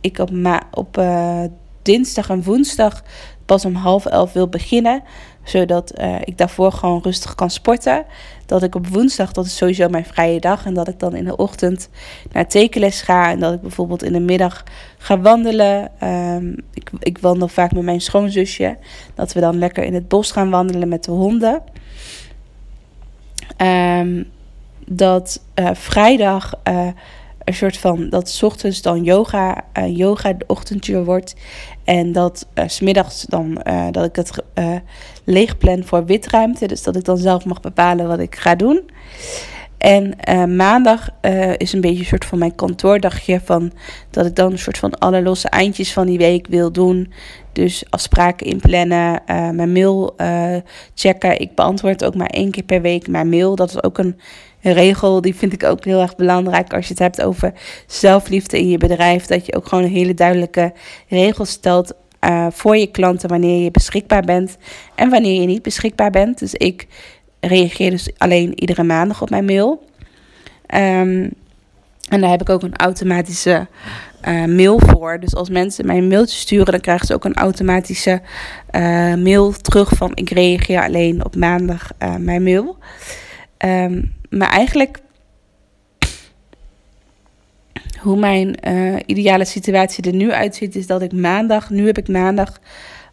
ik 0.00 0.18
op, 0.18 0.30
ma 0.30 0.62
op 0.70 0.98
uh, 0.98 1.44
dinsdag 1.82 2.30
en 2.30 2.42
woensdag 2.42 3.02
pas 3.46 3.64
om 3.64 3.74
half 3.74 4.06
elf 4.06 4.32
wil 4.32 4.48
beginnen. 4.48 5.02
Zodat 5.44 5.98
uh, 6.00 6.16
ik 6.24 6.38
daarvoor 6.38 6.72
gewoon 6.72 7.02
rustig 7.02 7.34
kan 7.34 7.50
sporten. 7.50 8.04
Dat 8.46 8.62
ik 8.62 8.74
op 8.74 8.86
woensdag, 8.86 9.32
dat 9.32 9.44
is 9.46 9.56
sowieso 9.56 9.88
mijn 9.88 10.04
vrije 10.04 10.40
dag. 10.40 10.64
En 10.64 10.74
dat 10.74 10.88
ik 10.88 10.98
dan 10.98 11.14
in 11.14 11.24
de 11.24 11.36
ochtend 11.36 11.88
naar 12.32 12.48
tekenles 12.48 13.02
ga. 13.02 13.30
En 13.30 13.40
dat 13.40 13.52
ik 13.52 13.60
bijvoorbeeld 13.60 14.02
in 14.02 14.12
de 14.12 14.20
middag 14.20 14.64
ga 14.98 15.20
wandelen. 15.20 15.90
Um, 16.02 16.56
ik, 16.74 16.90
ik 16.98 17.18
wandel 17.18 17.48
vaak 17.48 17.72
met 17.72 17.82
mijn 17.82 18.00
schoonzusje. 18.00 18.76
Dat 19.14 19.32
we 19.32 19.40
dan 19.40 19.58
lekker 19.58 19.84
in 19.84 19.94
het 19.94 20.08
bos 20.08 20.32
gaan 20.32 20.50
wandelen 20.50 20.88
met 20.88 21.04
de 21.04 21.10
honden. 21.10 21.62
Um, 23.56 24.30
dat 24.86 25.42
uh, 25.54 25.70
vrijdag 25.72 26.54
een 27.44 27.54
soort 27.54 27.76
van 27.76 28.08
dat 28.08 28.40
ochtends 28.42 28.82
dan 28.82 29.04
yoga, 29.04 29.64
uh, 29.78 29.96
yoga 29.96 30.32
de 30.32 30.44
ochtendje 30.46 31.04
wordt. 31.04 31.34
En 31.84 32.12
dat 32.12 32.46
uh, 32.54 32.64
s 32.68 32.80
middags 32.80 33.22
dan 33.22 33.60
uh, 33.64 33.86
dat 33.90 34.04
ik 34.04 34.16
het 34.16 34.42
leeg 35.24 35.58
plan 35.58 35.84
voor 35.84 36.04
witruimte. 36.04 36.66
Dus 36.66 36.82
dat 36.82 36.96
ik 36.96 37.04
dan 37.04 37.18
zelf 37.18 37.44
mag 37.44 37.60
bepalen 37.60 38.08
wat 38.08 38.18
ik 38.18 38.34
ga 38.34 38.54
doen. 38.54 38.90
En 39.78 40.16
maandag 40.56 41.08
is 41.56 41.72
een 41.72 41.80
beetje 41.80 41.98
een 41.98 42.04
soort 42.04 42.24
van 42.24 42.38
mijn 42.38 42.54
kantoordagje. 42.54 43.40
Van 43.44 43.72
dat 44.10 44.26
ik 44.26 44.36
dan 44.36 44.52
een 44.52 44.58
soort 44.58 44.78
van 44.78 44.98
alle 44.98 45.22
losse 45.22 45.48
eindjes 45.48 45.92
van 45.92 46.06
die 46.06 46.18
week 46.18 46.46
wil 46.46 46.72
doen. 46.72 47.12
Dus 47.52 47.84
afspraken 47.90 48.46
inplannen, 48.46 49.22
mijn 49.26 49.72
mail 49.72 50.14
checken. 50.94 51.40
Ik 51.40 51.54
beantwoord 51.54 52.04
ook 52.04 52.14
maar 52.14 52.30
één 52.30 52.50
keer 52.50 52.62
per 52.62 52.80
week 52.80 53.08
mijn 53.08 53.28
mail. 53.28 53.54
Dat 53.54 53.68
is 53.68 53.82
ook 53.82 53.98
een 53.98 54.18
een 54.62 54.72
regel, 54.72 55.20
die 55.20 55.34
vind 55.34 55.52
ik 55.52 55.64
ook 55.64 55.84
heel 55.84 56.00
erg 56.00 56.16
belangrijk 56.16 56.72
als 56.72 56.86
je 56.86 56.92
het 56.92 57.02
hebt 57.02 57.22
over 57.22 57.52
zelfliefde 57.86 58.58
in 58.58 58.68
je 58.68 58.78
bedrijf. 58.78 59.26
Dat 59.26 59.46
je 59.46 59.56
ook 59.56 59.68
gewoon 59.68 59.84
een 59.84 59.90
hele 59.90 60.14
duidelijke 60.14 60.72
regel 61.08 61.44
stelt 61.44 61.92
uh, 62.24 62.46
voor 62.50 62.76
je 62.76 62.86
klanten 62.86 63.28
wanneer 63.28 63.62
je 63.62 63.70
beschikbaar 63.70 64.22
bent 64.22 64.56
en 64.94 65.10
wanneer 65.10 65.40
je 65.40 65.46
niet 65.46 65.62
beschikbaar 65.62 66.10
bent. 66.10 66.38
Dus 66.38 66.54
ik 66.54 66.86
reageer 67.40 67.90
dus 67.90 68.10
alleen 68.16 68.60
iedere 68.60 68.82
maandag 68.82 69.22
op 69.22 69.30
mijn 69.30 69.44
mail. 69.44 69.86
Um, 70.74 71.30
en 72.08 72.20
daar 72.20 72.30
heb 72.30 72.40
ik 72.40 72.48
ook 72.48 72.62
een 72.62 72.76
automatische 72.76 73.66
uh, 74.28 74.44
mail 74.44 74.78
voor. 74.78 75.20
Dus 75.20 75.34
als 75.34 75.50
mensen 75.50 75.86
mij 75.86 75.96
een 75.96 76.08
mailtje 76.08 76.38
sturen, 76.38 76.72
dan 76.72 76.80
krijgen 76.80 77.06
ze 77.06 77.14
ook 77.14 77.24
een 77.24 77.34
automatische 77.34 78.22
uh, 78.70 78.80
mail 79.14 79.52
terug 79.52 79.92
van 79.96 80.10
ik 80.14 80.30
reageer 80.30 80.82
alleen 80.82 81.24
op 81.24 81.36
maandag 81.36 81.90
mijn 82.18 82.42
mail. 82.42 82.76
Um, 83.64 84.12
maar 84.32 84.50
eigenlijk 84.50 85.00
hoe 88.00 88.16
mijn 88.16 88.56
uh, 88.68 88.96
ideale 89.06 89.44
situatie 89.44 90.04
er 90.04 90.14
nu 90.14 90.32
uitziet, 90.32 90.76
is 90.76 90.86
dat 90.86 91.02
ik 91.02 91.12
maandag, 91.12 91.70
nu 91.70 91.86
heb 91.86 91.98
ik 91.98 92.08
maandag 92.08 92.60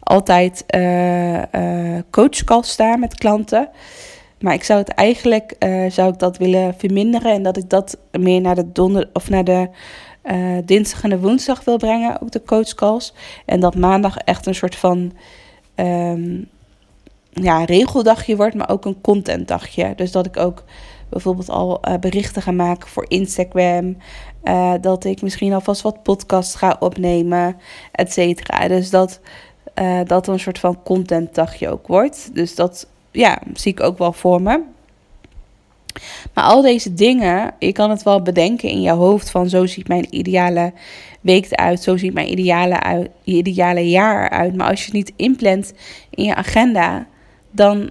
altijd 0.00 0.64
uh, 0.74 1.38
uh, 1.38 2.60
staan 2.60 3.00
met 3.00 3.14
klanten. 3.14 3.68
Maar 4.40 4.54
ik 4.54 4.64
zou 4.64 4.78
het 4.78 4.88
eigenlijk 4.88 5.56
zou 5.88 6.12
ik 6.12 6.18
dat 6.18 6.38
willen 6.38 6.74
verminderen 6.78 7.32
en 7.32 7.42
dat 7.42 7.56
ik 7.56 7.70
dat 7.70 7.98
meer 8.12 8.40
naar 8.40 8.54
de 8.54 8.72
donder 8.72 9.10
of 9.12 9.28
naar 9.30 9.44
de 9.44 9.68
dinsdag 10.64 11.02
en 11.02 11.10
de 11.10 11.18
woensdag 11.18 11.64
wil 11.64 11.76
brengen, 11.76 12.20
ook 12.22 12.30
de 12.30 12.42
coachcalls. 12.42 13.14
En 13.46 13.60
dat 13.60 13.74
maandag 13.76 14.16
echt 14.16 14.46
een 14.46 14.54
soort 14.54 14.76
van 14.76 15.12
um, 15.76 16.48
ja, 17.32 17.64
regeldagje 17.64 18.36
wordt, 18.36 18.54
maar 18.54 18.70
ook 18.70 18.84
een 18.84 19.00
contentdagje. 19.00 19.92
Dus 19.96 20.12
dat 20.12 20.26
ik 20.26 20.36
ook 20.36 20.64
bijvoorbeeld 21.10 21.50
al 21.50 21.80
uh, 21.88 21.94
berichten 21.94 22.42
gaan 22.42 22.56
maken 22.56 22.88
voor 22.88 23.04
Instagram. 23.08 23.96
Uh, 24.44 24.72
dat 24.80 25.04
ik 25.04 25.22
misschien 25.22 25.52
alvast 25.52 25.82
wat 25.82 26.02
podcasts 26.02 26.54
ga 26.54 26.76
opnemen, 26.78 27.56
et 27.92 28.12
cetera. 28.12 28.68
Dus 28.68 28.90
dat 28.90 29.20
uh, 29.80 30.00
dat 30.04 30.28
een 30.28 30.40
soort 30.40 30.58
van 30.58 30.82
contentdagje 30.82 31.68
ook 31.68 31.86
wordt. 31.86 32.30
Dus 32.34 32.54
dat 32.54 32.86
ja, 33.10 33.38
zie 33.52 33.72
ik 33.72 33.80
ook 33.80 33.98
wel 33.98 34.12
voor 34.12 34.42
me. 34.42 34.62
Maar 36.34 36.44
al 36.44 36.62
deze 36.62 36.94
dingen, 36.94 37.54
je 37.58 37.72
kan 37.72 37.90
het 37.90 38.02
wel 38.02 38.22
bedenken 38.22 38.68
in 38.68 38.80
je 38.80 38.90
hoofd 38.90 39.30
van 39.30 39.48
zo 39.48 39.66
ziet 39.66 39.88
mijn 39.88 40.06
ideale 40.10 40.72
week 41.20 41.46
eruit, 41.50 41.82
zo 41.82 41.96
ziet 41.96 42.14
mijn 42.14 42.30
ideale, 42.30 43.10
ideale 43.24 43.88
jaar 43.88 44.24
eruit. 44.24 44.56
Maar 44.56 44.68
als 44.68 44.80
je 44.80 44.84
het 44.84 44.94
niet 44.94 45.12
inplant 45.16 45.72
in 46.10 46.24
je 46.24 46.34
agenda, 46.34 47.06
dan 47.50 47.90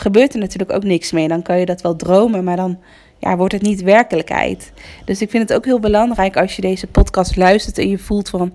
gebeurt 0.00 0.32
er 0.32 0.40
natuurlijk 0.40 0.72
ook 0.72 0.84
niks 0.84 1.12
mee. 1.12 1.28
Dan 1.28 1.42
kan 1.42 1.58
je 1.58 1.66
dat 1.66 1.80
wel 1.80 1.96
dromen, 1.96 2.44
maar 2.44 2.56
dan 2.56 2.78
ja, 3.18 3.36
wordt 3.36 3.52
het 3.52 3.62
niet 3.62 3.82
werkelijkheid. 3.82 4.72
Dus 5.04 5.20
ik 5.20 5.30
vind 5.30 5.48
het 5.48 5.58
ook 5.58 5.64
heel 5.64 5.80
belangrijk 5.80 6.36
als 6.36 6.56
je 6.56 6.62
deze 6.62 6.86
podcast 6.86 7.36
luistert 7.36 7.78
en 7.78 7.88
je 7.88 7.98
voelt 7.98 8.28
van, 8.28 8.52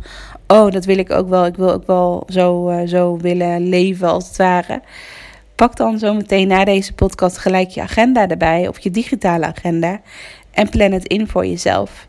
oh, 0.47 0.71
dat 0.71 0.85
wil 0.85 0.97
ik 0.97 1.11
ook 1.11 1.29
wel. 1.29 1.45
Ik 1.45 1.55
wil 1.55 1.71
ook 1.71 1.87
wel 1.87 2.23
zo, 2.27 2.69
uh, 2.69 2.87
zo 2.87 3.17
willen 3.17 3.69
leven 3.69 4.07
als 4.07 4.27
het 4.27 4.37
ware. 4.37 4.81
Pak 5.55 5.75
dan 5.77 5.99
zo 5.99 6.13
meteen 6.13 6.47
na 6.47 6.65
deze 6.65 6.93
podcast 6.93 7.37
gelijk 7.37 7.69
je 7.69 7.81
agenda 7.81 8.27
erbij, 8.27 8.67
of 8.67 8.79
je 8.79 8.91
digitale 8.91 9.45
agenda, 9.45 10.01
en 10.51 10.69
plan 10.69 10.91
het 10.91 11.07
in 11.07 11.27
voor 11.27 11.45
jezelf. 11.45 12.07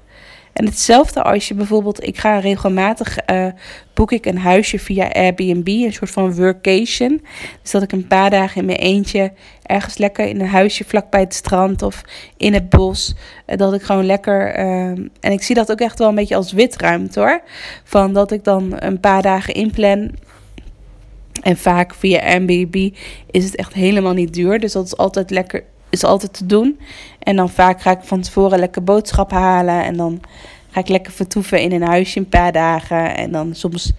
En 0.54 0.64
hetzelfde 0.64 1.22
als 1.22 1.48
je 1.48 1.54
bijvoorbeeld, 1.54 2.06
ik 2.06 2.18
ga 2.18 2.38
regelmatig 2.38 3.18
uh, 3.30 3.46
boek 3.94 4.12
ik 4.12 4.26
een 4.26 4.38
huisje 4.38 4.78
via 4.78 5.08
Airbnb, 5.12 5.68
een 5.68 5.92
soort 5.92 6.10
van 6.10 6.34
workation. 6.34 7.22
Dus 7.62 7.70
dat 7.70 7.82
ik 7.82 7.92
een 7.92 8.06
paar 8.06 8.30
dagen 8.30 8.60
in 8.60 8.66
mijn 8.66 8.78
eentje 8.78 9.32
ergens 9.62 9.98
lekker 9.98 10.26
in 10.26 10.40
een 10.40 10.48
huisje 10.48 10.84
vlakbij 10.84 11.20
het 11.20 11.34
strand 11.34 11.82
of 11.82 12.02
in 12.36 12.54
het 12.54 12.68
bos. 12.68 13.14
Uh, 13.46 13.56
dat 13.56 13.74
ik 13.74 13.82
gewoon 13.82 14.06
lekker. 14.06 14.58
Uh, 14.58 14.88
en 15.20 15.32
ik 15.32 15.42
zie 15.42 15.54
dat 15.54 15.70
ook 15.70 15.80
echt 15.80 15.98
wel 15.98 16.08
een 16.08 16.14
beetje 16.14 16.36
als 16.36 16.52
witruimte 16.52 17.20
hoor. 17.20 17.42
Van 17.84 18.12
dat 18.12 18.30
ik 18.30 18.44
dan 18.44 18.72
een 18.78 19.00
paar 19.00 19.22
dagen 19.22 19.54
inplan. 19.54 20.10
En 21.42 21.56
vaak 21.56 21.94
via 21.94 22.20
Airbnb 22.20 22.90
is 23.30 23.44
het 23.44 23.56
echt 23.56 23.72
helemaal 23.72 24.12
niet 24.12 24.34
duur. 24.34 24.60
Dus 24.60 24.72
dat 24.72 24.86
is 24.86 24.96
altijd 24.96 25.30
lekker 25.30 25.64
is 25.94 26.04
altijd 26.04 26.32
te 26.32 26.46
doen. 26.46 26.80
En 27.18 27.36
dan 27.36 27.50
vaak 27.50 27.80
ga 27.80 27.90
ik 27.90 28.02
van 28.02 28.20
tevoren 28.20 28.58
lekker 28.58 28.84
boodschap 28.84 29.30
halen. 29.30 29.84
En 29.84 29.96
dan 29.96 30.20
ga 30.70 30.80
ik 30.80 30.88
lekker 30.88 31.12
vertoeven 31.12 31.60
in 31.60 31.72
een 31.72 31.82
huisje 31.82 32.18
een 32.18 32.28
paar 32.28 32.52
dagen. 32.52 33.16
En 33.16 33.32
dan 33.32 33.54
soms 33.54 33.92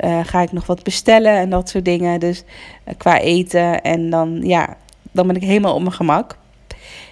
uh, 0.00 0.20
ga 0.24 0.40
ik 0.40 0.52
nog 0.52 0.66
wat 0.66 0.82
bestellen 0.82 1.36
en 1.36 1.50
dat 1.50 1.68
soort 1.68 1.84
dingen. 1.84 2.20
Dus 2.20 2.42
uh, 2.88 2.94
qua 2.96 3.18
eten. 3.18 3.82
En 3.82 4.10
dan, 4.10 4.40
ja, 4.42 4.76
dan 5.12 5.26
ben 5.26 5.36
ik 5.36 5.42
helemaal 5.42 5.74
op 5.74 5.80
mijn 5.80 5.92
gemak. 5.92 6.36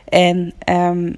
En 0.09 0.53
um, 0.71 1.17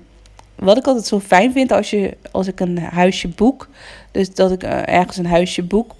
wat 0.54 0.76
ik 0.76 0.86
altijd 0.86 1.06
zo 1.06 1.20
fijn 1.20 1.52
vind 1.52 1.72
als, 1.72 1.90
je, 1.90 2.16
als 2.30 2.46
ik 2.46 2.60
een 2.60 2.78
huisje 2.78 3.28
boek. 3.28 3.68
Dus 4.10 4.34
dat 4.34 4.50
ik 4.52 4.64
uh, 4.64 4.88
ergens 4.88 5.16
een 5.16 5.26
huisje 5.26 5.62
boek. 5.62 5.94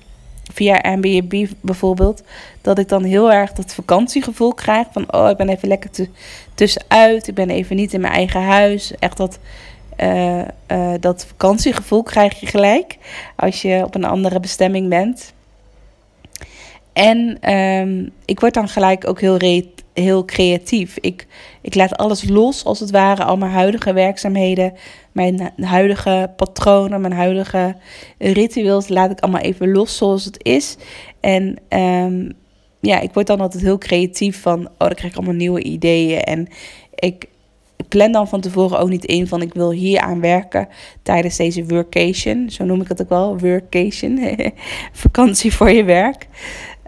Via 0.52 0.80
Airbnb 0.80 1.46
bijvoorbeeld, 1.60 2.22
dat 2.60 2.78
ik 2.78 2.88
dan 2.88 3.04
heel 3.04 3.32
erg 3.32 3.52
dat 3.52 3.74
vakantiegevoel 3.74 4.54
krijg. 4.54 4.86
Van, 4.92 5.12
oh, 5.14 5.30
ik 5.30 5.36
ben 5.36 5.48
even 5.48 5.68
lekker 5.68 5.90
tussenuit. 6.54 7.28
Ik 7.28 7.34
ben 7.34 7.50
even 7.50 7.76
niet 7.76 7.92
in 7.92 8.00
mijn 8.00 8.12
eigen 8.12 8.42
huis. 8.42 8.92
Echt 8.98 9.16
dat, 9.16 9.38
uh, 10.00 10.38
uh, 10.68 10.94
dat 11.00 11.26
vakantiegevoel 11.26 12.02
krijg 12.02 12.40
je 12.40 12.46
gelijk 12.46 12.96
als 13.36 13.62
je 13.62 13.82
op 13.84 13.94
een 13.94 14.04
andere 14.04 14.40
bestemming 14.40 14.88
bent. 14.88 15.32
En 16.92 17.52
um, 17.54 18.10
ik 18.24 18.40
word 18.40 18.54
dan 18.54 18.68
gelijk 18.68 19.08
ook 19.08 19.20
heel, 19.20 19.62
heel 19.94 20.24
creatief. 20.24 20.96
Ik, 21.00 21.26
ik 21.60 21.74
laat 21.74 21.96
alles 21.96 22.28
los, 22.28 22.64
als 22.64 22.80
het 22.80 22.90
ware, 22.90 23.24
al 23.24 23.36
mijn 23.36 23.52
huidige 23.52 23.92
werkzaamheden, 23.92 24.72
mijn 25.12 25.52
huidige 25.56 26.30
patronen, 26.36 27.00
mijn 27.00 27.12
huidige 27.12 27.76
ritueels, 28.18 28.88
laat 28.88 29.10
ik 29.10 29.20
allemaal 29.20 29.40
even 29.40 29.70
los 29.70 29.96
zoals 29.96 30.24
het 30.24 30.44
is. 30.44 30.76
En 31.20 31.56
um, 31.68 32.32
ja, 32.80 33.00
ik 33.00 33.12
word 33.12 33.26
dan 33.26 33.40
altijd 33.40 33.62
heel 33.62 33.78
creatief 33.78 34.40
van, 34.42 34.66
oh, 34.66 34.72
dan 34.78 34.94
krijg 34.94 35.12
ik 35.12 35.16
allemaal 35.16 35.34
nieuwe 35.34 35.62
ideeën. 35.62 36.20
En 36.20 36.48
ik 36.94 37.28
plan 37.88 38.12
dan 38.12 38.28
van 38.28 38.40
tevoren 38.40 38.78
ook 38.78 38.88
niet 38.88 39.04
in 39.04 39.26
van 39.26 39.42
ik 39.42 39.54
wil 39.54 39.70
hier 39.70 40.00
aan 40.00 40.20
werken 40.20 40.68
tijdens 41.02 41.36
deze 41.36 41.66
workation. 41.66 42.50
Zo 42.50 42.64
noem 42.64 42.80
ik 42.80 42.88
het 42.88 43.02
ook 43.02 43.08
wel, 43.08 43.38
workation. 43.38 44.36
Vakantie 44.92 45.52
voor 45.52 45.70
je 45.70 45.84
werk. 45.84 46.26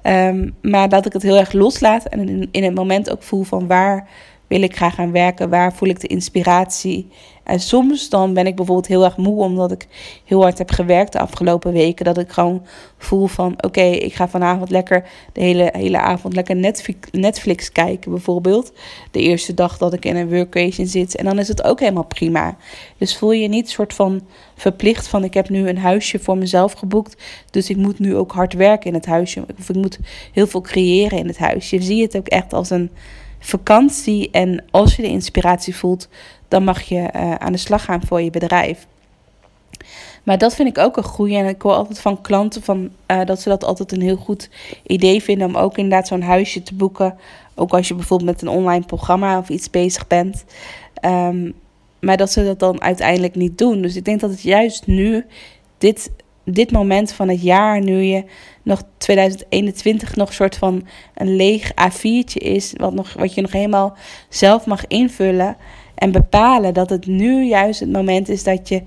Um, 0.03 0.55
maar 0.63 0.89
dat 0.89 1.07
ik 1.07 1.13
het 1.13 1.23
heel 1.23 1.37
erg 1.37 1.53
loslaat 1.53 2.05
en 2.07 2.29
in, 2.29 2.49
in 2.51 2.65
het 2.65 2.75
moment 2.75 3.11
ook 3.11 3.23
voel 3.23 3.43
van 3.43 3.67
waar 3.67 4.09
wil 4.53 4.63
ik 4.63 4.77
graag 4.77 4.99
aan 4.99 5.13
werken, 5.13 5.49
waar 5.49 5.75
voel 5.75 5.89
ik 5.89 6.01
de 6.01 6.07
inspiratie. 6.07 7.09
En 7.43 7.61
soms 7.61 8.09
dan 8.09 8.35
ben 8.35 8.47
ik 8.47 8.57
bijvoorbeeld 8.57 8.87
heel 8.87 9.05
erg 9.05 9.17
moe 9.17 9.43
omdat 9.43 9.73
ik 9.73 9.87
heel 10.25 10.43
hard 10.43 10.59
heb 10.59 10.71
gewerkt 10.71 11.13
de 11.13 11.19
afgelopen 11.19 11.73
weken. 11.73 12.05
Dat 12.05 12.19
ik 12.19 12.31
gewoon 12.31 12.63
voel 12.99 13.27
van 13.27 13.55
oké, 13.61 13.81
ik 13.81 14.15
ga 14.15 14.29
vanavond 14.29 14.71
lekker 14.71 15.05
de 15.33 15.41
hele, 15.41 15.69
hele 15.77 15.99
avond 15.99 16.35
lekker 16.35 16.77
Netflix, 17.11 17.73
kijken 17.73 18.11
bijvoorbeeld. 18.11 18.73
De 19.11 19.21
eerste 19.21 19.55
dag 19.55 19.79
dat 19.79 19.93
ik 19.93 20.05
in 20.05 20.17
een 20.17 20.29
workation 20.29 20.87
zit. 20.87 21.17
En 21.17 21.25
dan 21.25 21.39
is 21.39 21.49
het 21.49 21.65
ook 21.65 21.81
helemaal 21.81 22.05
prima. 22.05 22.57
Dus 22.99 23.17
voel 23.17 23.33
je 23.33 23.49
niet 23.49 23.71
soort 23.71 23.95
van 23.95 24.21
verplicht 24.57 25.09
van 25.09 25.25
ik 25.25 25.35
heb 25.35 25.49
nu 25.49 25.69
een 25.69 25.79
huisje 25.79 26.19
voor 26.19 26.39
mezelf 26.39 26.73
geboekt. 26.73 27.23
Dus 27.51 27.71
ik 27.71 27.77
moet 27.77 27.99
nu 27.99 28.17
ook 28.17 28.33
hard 28.33 28.53
werken 28.53 28.87
in 28.87 28.95
het 28.95 29.07
huisje. 29.07 29.45
Of 29.59 29.69
ik 29.69 29.77
moet 29.77 29.99
heel 30.33 30.47
veel 30.47 30.61
creëren 30.61 31.19
in 31.19 31.27
het 31.27 31.39
huisje. 31.39 31.83
Zie 31.83 32.03
het 32.03 32.17
ook 32.17 32.29
echt 32.29 32.53
als 32.53 32.71
een 32.71 32.91
vakantie. 33.43 34.31
En 34.31 34.65
als 34.71 34.97
je 34.97 35.03
de 35.03 35.09
inspiratie 35.09 35.77
voelt, 35.77 36.09
dan 36.49 36.65
mag 36.65 36.83
je 36.83 37.11
uh, 37.17 37.35
aan 37.35 37.53
de 37.53 37.59
slag 37.59 37.85
gaan 37.85 38.03
voor 38.07 38.21
je 38.21 38.31
bedrijf. 38.31 38.87
Maar 40.23 40.39
dat 40.39 40.55
vind 40.55 40.69
ik 40.69 40.79
ook 40.79 40.97
een 40.97 41.03
goede. 41.03 41.35
En 41.35 41.47
ik 41.47 41.63
hoor 41.63 41.73
altijd 41.73 42.01
van 42.01 42.21
klanten 42.21 42.63
van, 42.63 42.91
uh, 43.07 43.25
dat 43.25 43.41
ze 43.41 43.49
dat 43.49 43.65
altijd 43.65 43.93
een 43.93 44.03
heel 44.03 44.17
goed 44.17 44.49
idee 44.87 45.23
vinden 45.23 45.47
om 45.47 45.57
ook 45.57 45.77
inderdaad 45.77 46.07
zo'n 46.07 46.23
huisje 46.23 46.63
te 46.63 46.75
boeken. 46.75 47.19
Ook 47.55 47.73
als 47.73 47.89
je 47.89 47.95
bijvoorbeeld 47.95 48.31
met 48.31 48.43
een 48.43 48.57
online 48.57 48.85
programma 48.85 49.39
of 49.39 49.49
iets 49.49 49.71
bezig 49.71 50.07
bent. 50.07 50.45
Um, 51.05 51.55
maar 52.01 52.17
dat 52.17 52.33
ze 52.33 52.45
dat 52.45 52.59
dan 52.59 52.83
uiteindelijk 52.83 53.35
niet 53.35 53.59
doen. 53.59 53.83
Dus 53.83 53.97
ik 53.97 54.05
denk 54.05 54.21
dat 54.21 54.31
het 54.31 54.43
juist 54.43 54.87
nu, 54.87 55.27
dit, 55.79 56.11
dit 56.45 56.71
moment 56.71 57.13
van 57.13 57.29
het 57.29 57.43
jaar, 57.43 57.81
nu 57.81 58.03
je 58.03 58.25
nog 58.63 58.83
2021 58.99 60.17
nog 60.17 60.29
een 60.29 60.35
soort 60.35 60.57
van 60.57 60.87
een 61.15 61.37
leeg 61.37 61.73
A4'tje 61.73 62.43
is, 62.43 62.73
wat, 62.77 62.95
nog, 62.95 63.13
wat 63.13 63.35
je 63.35 63.41
nog 63.41 63.53
helemaal 63.53 63.97
zelf 64.29 64.67
mag 64.67 64.87
invullen 64.87 65.57
en 65.95 66.13
bepalen 66.13 66.75
dat 66.75 66.91
het 66.91 67.07
nu 67.07 67.45
juist 67.45 67.81
het 67.81 67.93
moment 67.93 68.29
is 68.29 68.45
dat 68.45 68.69
je 68.69 68.83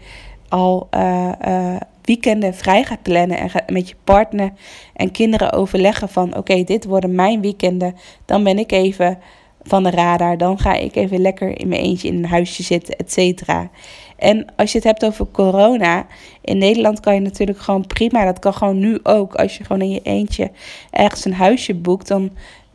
al 0.49 0.87
uh, 0.91 1.31
uh, 1.47 1.75
weekenden 2.01 2.53
vrij 2.53 2.83
gaat 2.83 3.01
plannen 3.01 3.37
en 3.37 3.49
met 3.73 3.89
je 3.89 3.95
partner 4.03 4.51
en 4.93 5.11
kinderen 5.11 5.53
overleggen 5.53 6.09
van 6.09 6.37
oké, 6.37 6.63
dit 6.63 6.85
worden 6.85 7.15
mijn 7.15 7.41
weekenden, 7.41 7.95
dan 8.25 8.43
ben 8.43 8.59
ik 8.59 8.71
even 8.71 9.19
van 9.63 9.83
de 9.83 9.89
radar, 9.89 10.37
dan 10.37 10.59
ga 10.59 10.73
ik 10.73 10.95
even 10.95 11.21
lekker 11.21 11.59
in 11.59 11.67
mijn 11.67 11.81
eentje 11.81 12.07
in 12.07 12.15
een 12.15 12.25
huisje 12.25 12.63
zitten, 12.63 12.95
et 12.95 13.11
cetera. 13.11 13.69
En 14.15 14.45
als 14.55 14.71
je 14.71 14.77
het 14.77 14.87
hebt 14.87 15.05
over 15.05 15.27
corona, 15.31 16.05
in 16.41 16.57
Nederland 16.57 16.99
kan 16.99 17.13
je 17.13 17.19
natuurlijk 17.19 17.59
gewoon 17.59 17.87
prima, 17.87 18.25
dat 18.25 18.39
kan 18.39 18.53
gewoon 18.53 18.79
nu 18.79 18.99
ook. 19.03 19.35
Als 19.35 19.57
je 19.57 19.63
gewoon 19.63 19.81
in 19.81 19.89
je 19.89 20.01
eentje 20.03 20.51
ergens 20.91 21.25
een 21.25 21.33
huisje 21.33 21.73
boekt, 21.73 22.07
dan, 22.07 22.29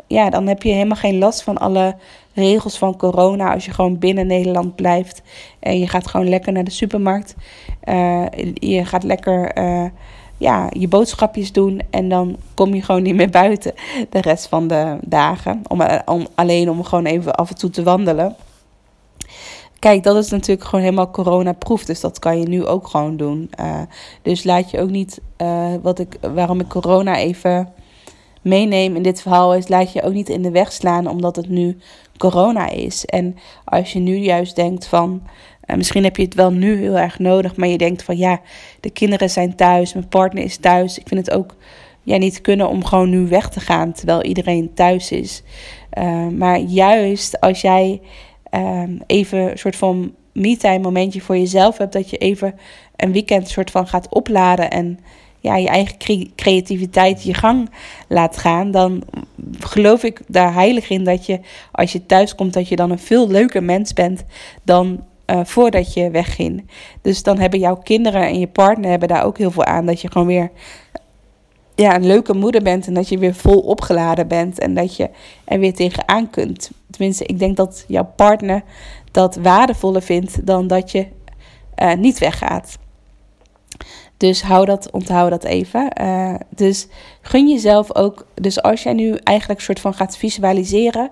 ja, 0.06 0.30
dan 0.30 0.46
heb 0.46 0.62
je 0.62 0.72
helemaal 0.72 0.96
geen 0.96 1.18
last 1.18 1.42
van 1.42 1.58
alle 1.58 1.96
regels 2.34 2.78
van 2.78 2.96
corona. 2.96 3.54
Als 3.54 3.64
je 3.64 3.70
gewoon 3.70 3.98
binnen 3.98 4.26
Nederland 4.26 4.74
blijft 4.74 5.22
en 5.58 5.78
je 5.78 5.88
gaat 5.88 6.06
gewoon 6.06 6.28
lekker 6.28 6.52
naar 6.52 6.64
de 6.64 6.70
supermarkt. 6.70 7.34
Uh, 7.84 8.26
je 8.54 8.84
gaat 8.84 9.02
lekker 9.02 9.58
uh, 9.58 9.84
ja, 10.36 10.68
je 10.70 10.88
boodschapjes 10.88 11.52
doen 11.52 11.80
en 11.90 12.08
dan 12.08 12.36
kom 12.54 12.74
je 12.74 12.82
gewoon 12.82 13.02
niet 13.02 13.14
meer 13.14 13.30
buiten 13.30 13.72
de 14.10 14.20
rest 14.20 14.46
van 14.46 14.68
de 14.68 14.96
dagen. 15.00 15.62
Om, 15.68 15.82
om, 16.04 16.26
alleen 16.34 16.70
om 16.70 16.84
gewoon 16.84 17.04
even 17.04 17.34
af 17.34 17.48
en 17.48 17.56
toe 17.56 17.70
te 17.70 17.82
wandelen. 17.82 18.36
Kijk, 19.80 20.02
dat 20.02 20.16
is 20.16 20.30
natuurlijk 20.30 20.68
gewoon 20.68 20.84
helemaal 20.84 21.10
corona-proof. 21.10 21.84
Dus 21.84 22.00
dat 22.00 22.18
kan 22.18 22.38
je 22.38 22.48
nu 22.48 22.64
ook 22.66 22.86
gewoon 22.86 23.16
doen. 23.16 23.50
Uh, 23.60 23.80
dus 24.22 24.44
laat 24.44 24.70
je 24.70 24.80
ook 24.80 24.90
niet, 24.90 25.20
uh, 25.38 25.74
wat 25.82 25.98
ik, 25.98 26.16
waarom 26.34 26.60
ik 26.60 26.68
corona 26.68 27.16
even 27.16 27.72
meeneem 28.42 28.96
in 28.96 29.02
dit 29.02 29.22
verhaal, 29.22 29.54
is 29.54 29.68
laat 29.68 29.92
je 29.92 30.02
ook 30.02 30.12
niet 30.12 30.28
in 30.28 30.42
de 30.42 30.50
weg 30.50 30.72
slaan 30.72 31.06
omdat 31.06 31.36
het 31.36 31.48
nu 31.48 31.78
corona 32.16 32.68
is. 32.68 33.04
En 33.04 33.36
als 33.64 33.92
je 33.92 33.98
nu 33.98 34.16
juist 34.16 34.56
denkt 34.56 34.86
van, 34.86 35.22
uh, 35.66 35.76
misschien 35.76 36.04
heb 36.04 36.16
je 36.16 36.24
het 36.24 36.34
wel 36.34 36.50
nu 36.50 36.76
heel 36.76 36.98
erg 36.98 37.18
nodig, 37.18 37.56
maar 37.56 37.68
je 37.68 37.78
denkt 37.78 38.02
van 38.02 38.16
ja, 38.16 38.40
de 38.80 38.90
kinderen 38.90 39.30
zijn 39.30 39.56
thuis, 39.56 39.92
mijn 39.92 40.08
partner 40.08 40.44
is 40.44 40.56
thuis. 40.56 40.98
Ik 40.98 41.08
vind 41.08 41.26
het 41.26 41.36
ook 41.36 41.54
ja, 42.02 42.16
niet 42.16 42.40
kunnen 42.40 42.68
om 42.68 42.84
gewoon 42.84 43.10
nu 43.10 43.28
weg 43.28 43.48
te 43.48 43.60
gaan 43.60 43.92
terwijl 43.92 44.22
iedereen 44.22 44.74
thuis 44.74 45.12
is. 45.12 45.42
maar 46.36 46.58
juist 46.58 47.40
als 47.40 47.60
jij 47.60 48.00
um, 48.50 49.00
even 49.06 49.50
een 49.50 49.58
soort 49.58 49.76
van 49.76 50.14
me-time 50.32 50.78
momentje 50.78 51.20
voor 51.20 51.36
jezelf 51.36 51.78
hebt. 51.78 51.92
Dat 51.92 52.10
je 52.10 52.16
even 52.16 52.54
een 52.96 53.12
weekend 53.12 53.48
soort 53.48 53.70
van 53.70 53.86
gaat 53.86 54.08
opladen 54.08 54.70
en 54.70 54.98
ja, 55.40 55.56
je 55.56 55.68
eigen 55.68 55.96
creativiteit 56.34 57.22
je 57.22 57.34
gang 57.34 57.70
laat 58.08 58.36
gaan. 58.36 58.70
Dan 58.70 59.02
geloof 59.60 60.04
ik 60.04 60.20
daar 60.26 60.54
heilig 60.54 60.90
in 60.90 61.04
dat 61.04 61.26
je 61.26 61.40
als 61.72 61.92
je 61.92 62.06
thuis 62.06 62.34
komt, 62.34 62.52
dat 62.52 62.68
je 62.68 62.76
dan 62.76 62.90
een 62.90 62.98
veel 62.98 63.28
leuker 63.28 63.62
mens 63.62 63.92
bent 63.92 64.24
dan 64.62 65.04
uh, 65.26 65.40
voordat 65.44 65.94
je 65.94 66.10
wegging. 66.10 66.70
Dus 67.02 67.22
dan 67.22 67.38
hebben 67.38 67.58
jouw 67.58 67.76
kinderen 67.76 68.22
en 68.22 68.38
je 68.38 68.46
partner 68.46 68.90
hebben 68.90 69.08
daar 69.08 69.24
ook 69.24 69.38
heel 69.38 69.50
veel 69.50 69.64
aan. 69.64 69.86
Dat 69.86 70.00
je 70.00 70.10
gewoon 70.10 70.26
weer 70.26 70.50
ja, 71.74 71.94
een 71.94 72.06
leuke 72.06 72.34
moeder 72.34 72.62
bent 72.62 72.86
en 72.86 72.94
dat 72.94 73.08
je 73.08 73.18
weer 73.18 73.34
vol 73.34 73.60
opgeladen 73.60 74.28
bent 74.28 74.58
en 74.58 74.74
dat 74.74 74.96
je 74.96 75.10
er 75.44 75.58
weer 75.58 75.74
tegenaan 75.74 76.30
kunt. 76.30 76.70
Tenminste, 76.90 77.24
ik 77.24 77.38
denk 77.38 77.56
dat 77.56 77.84
jouw 77.86 78.12
partner 78.16 78.62
dat 79.10 79.36
waardevoller 79.36 80.02
vindt 80.02 80.46
dan 80.46 80.66
dat 80.66 80.90
je 80.90 81.06
uh, 81.82 81.94
niet 81.94 82.18
weggaat. 82.18 82.78
Dus 84.16 84.42
hou 84.42 84.64
dat, 84.64 84.90
onthoud 84.90 85.30
dat 85.30 85.44
even. 85.44 85.92
Uh, 86.00 86.34
dus 86.48 86.86
gun 87.20 87.48
jezelf 87.48 87.94
ook. 87.94 88.26
Dus 88.34 88.62
als 88.62 88.82
jij 88.82 88.92
nu 88.92 89.14
eigenlijk 89.14 89.60
soort 89.60 89.80
van 89.80 89.94
gaat 89.94 90.16
visualiseren. 90.16 91.10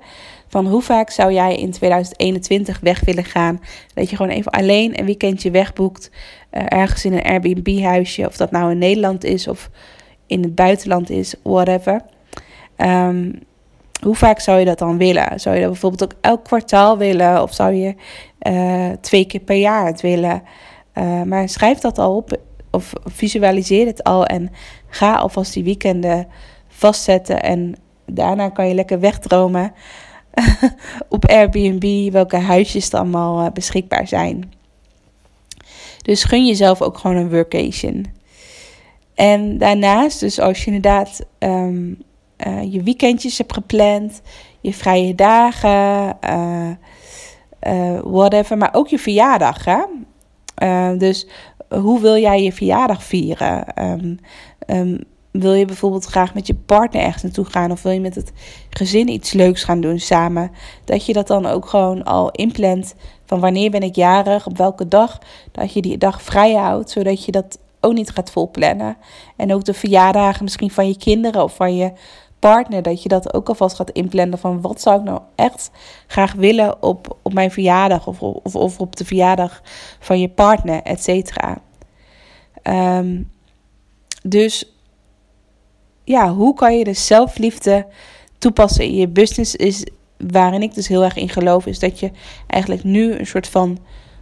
Van 0.49 0.67
hoe 0.67 0.83
vaak 0.83 1.11
zou 1.11 1.33
jij 1.33 1.57
in 1.57 1.71
2021 1.71 2.81
weg 2.81 3.01
willen 3.01 3.25
gaan? 3.25 3.61
Dat 3.95 4.11
je 4.11 4.17
gewoon 4.17 4.33
even 4.33 4.53
alleen 4.53 4.99
een 4.99 5.05
weekendje 5.05 5.51
wegboekt. 5.51 6.11
Uh, 6.53 6.63
ergens 6.69 7.05
in 7.05 7.13
een 7.13 7.23
Airbnb-huisje. 7.23 8.27
Of 8.27 8.37
dat 8.37 8.51
nou 8.51 8.71
in 8.71 8.79
Nederland 8.79 9.25
is 9.25 9.49
of 9.49 9.71
in 10.29 10.43
het 10.43 10.55
buitenland 10.55 11.11
is, 11.11 11.35
whatever. 11.43 12.03
Um, 12.77 13.39
hoe 14.03 14.15
vaak 14.15 14.41
zou 14.41 14.59
je 14.59 14.65
dat 14.65 14.79
dan 14.79 14.99
willen? 14.99 15.41
Zou 15.41 15.55
je 15.55 15.61
dat 15.61 15.71
bijvoorbeeld 15.71 16.03
ook 16.03 16.19
elk 16.21 16.45
kwartaal 16.45 16.99
willen? 16.99 17.43
Of 17.43 17.55
zou 17.55 17.73
je 17.73 17.95
uh, 18.43 18.91
twee 19.01 19.25
keer 19.25 19.41
per 19.41 19.57
jaar 19.57 19.87
het 19.87 20.01
willen? 20.01 20.43
Uh, 20.95 21.23
maar 21.23 21.49
schrijf 21.49 21.79
dat 21.79 21.99
al 21.99 22.17
op 22.17 22.39
of 22.71 22.93
visualiseer 23.05 23.87
het 23.87 24.05
al 24.05 24.27
en 24.27 24.51
ga 24.89 25.15
alvast 25.15 25.53
die 25.53 25.65
weekenden 25.65 26.27
vastzetten. 26.69 27.43
En 27.43 27.75
daarna 28.07 28.49
kan 28.49 28.69
je 28.69 28.75
lekker 28.75 29.01
wegdromen 29.01 29.73
op 31.09 31.29
Airbnb, 31.29 32.13
welke 32.13 32.37
huisjes 32.37 32.93
er 32.93 32.99
allemaal 32.99 33.45
uh, 33.45 33.51
beschikbaar 33.53 34.09
zijn. 34.09 34.53
Dus 36.03 36.25
gun 36.25 36.47
jezelf 36.47 36.83
ook 36.83 36.99
gewoon 36.99 37.17
een 37.17 37.31
workation. 37.31 38.07
En 39.19 39.59
daarnaast, 39.59 40.21
dus 40.21 40.41
als 40.41 40.65
je 40.65 40.67
inderdaad 40.67 41.27
um, 41.39 41.99
uh, 42.47 42.73
je 42.73 42.83
weekendjes 42.83 43.39
hebt 43.39 43.53
gepland, 43.53 44.21
je 44.61 44.75
vrije 44.75 45.15
dagen, 45.15 46.17
uh, 46.25 46.71
uh, 47.67 48.01
whatever, 48.05 48.59
maar 48.59 48.69
ook 48.73 48.89
je 48.89 48.99
verjaardag. 48.99 49.65
Hè? 49.65 49.83
dus 50.97 51.27
hoe 51.69 52.01
wil 52.01 52.17
jij 52.17 52.43
je 52.43 52.53
verjaardag 52.53 53.03
vieren? 53.03 53.65
Um, 53.83 54.19
um, 54.67 54.99
wil 55.31 55.53
je 55.53 55.65
bijvoorbeeld 55.65 56.05
graag 56.05 56.35
met 56.35 56.47
je 56.47 56.55
partner 56.55 57.03
ergens 57.03 57.23
naartoe 57.23 57.45
gaan 57.45 57.71
of 57.71 57.83
wil 57.83 57.93
je 57.93 58.01
met 58.01 58.15
het 58.15 58.33
gezin 58.71 59.09
iets 59.09 59.33
leuks 59.33 59.65
gaan 59.65 59.81
doen 59.81 59.99
samen? 59.99 60.51
Dat 60.85 61.07
je 61.07 61.13
dat 61.13 61.27
dan 61.27 61.47
ook 61.47 61.67
gewoon 61.67 62.05
al 62.05 62.31
inplant 62.31 62.95
van 63.25 63.41
wanneer 63.41 63.71
ben 63.71 63.83
ik 63.83 63.95
jarig, 63.95 64.47
op 64.47 64.57
welke 64.57 64.89
dag, 64.89 65.19
dat 65.53 65.73
je 65.73 65.83
die 65.83 65.99
dag 65.99 66.23
vrij 66.23 66.55
houdt, 66.55 66.91
zodat 66.91 67.25
je 67.25 67.33
dat 67.33 67.59
ook 67.89 67.95
niet 67.95 68.11
gaat 68.11 68.31
volplannen. 68.31 68.97
En 69.37 69.55
ook 69.55 69.65
de 69.65 69.75
verjaardagen 69.75 70.45
misschien 70.45 70.71
van 70.71 70.89
je 70.89 70.97
kinderen 70.97 71.43
of 71.43 71.55
van 71.55 71.77
je 71.77 71.93
partner, 72.39 72.83
dat 72.83 73.03
je 73.03 73.09
dat 73.09 73.35
ook 73.35 73.49
alvast 73.49 73.77
gaat 73.77 73.91
inplannen 73.91 74.39
van 74.39 74.61
wat 74.61 74.81
zou 74.81 74.99
ik 74.99 75.05
nou 75.05 75.21
echt 75.35 75.71
graag 76.07 76.33
willen 76.33 76.83
op, 76.83 77.17
op 77.23 77.33
mijn 77.33 77.51
verjaardag 77.51 78.07
of, 78.07 78.23
of, 78.23 78.57
of 78.57 78.81
op 78.81 78.97
de 78.97 79.05
verjaardag 79.05 79.63
van 80.01 80.21
je 80.21 80.29
partner, 80.29 80.83
et 80.83 81.03
cetera. 81.03 81.59
Ehm, 82.63 83.23
dus 84.23 84.73
ja, 86.05 86.33
hoe 86.33 86.55
kan 86.55 86.79
je 86.79 86.85
de 86.85 86.93
zelfliefde 86.93 87.87
toepassen 88.39 88.85
in 88.85 88.95
je 88.95 89.09
business 89.09 89.57
is 89.57 89.87
waarin 90.17 90.63
ik 90.63 90.75
dus 90.75 90.89
heel 90.89 91.05
erg 91.05 91.17
in 91.17 91.29
geloof, 91.29 91.67
is 91.67 91.79
dat 91.79 92.01
je 92.01 92.11
eigenlijk 92.47 92.85
nu 92.85 93.13
een 93.13 93.27
soort 93.27 93.49
van 93.49 93.79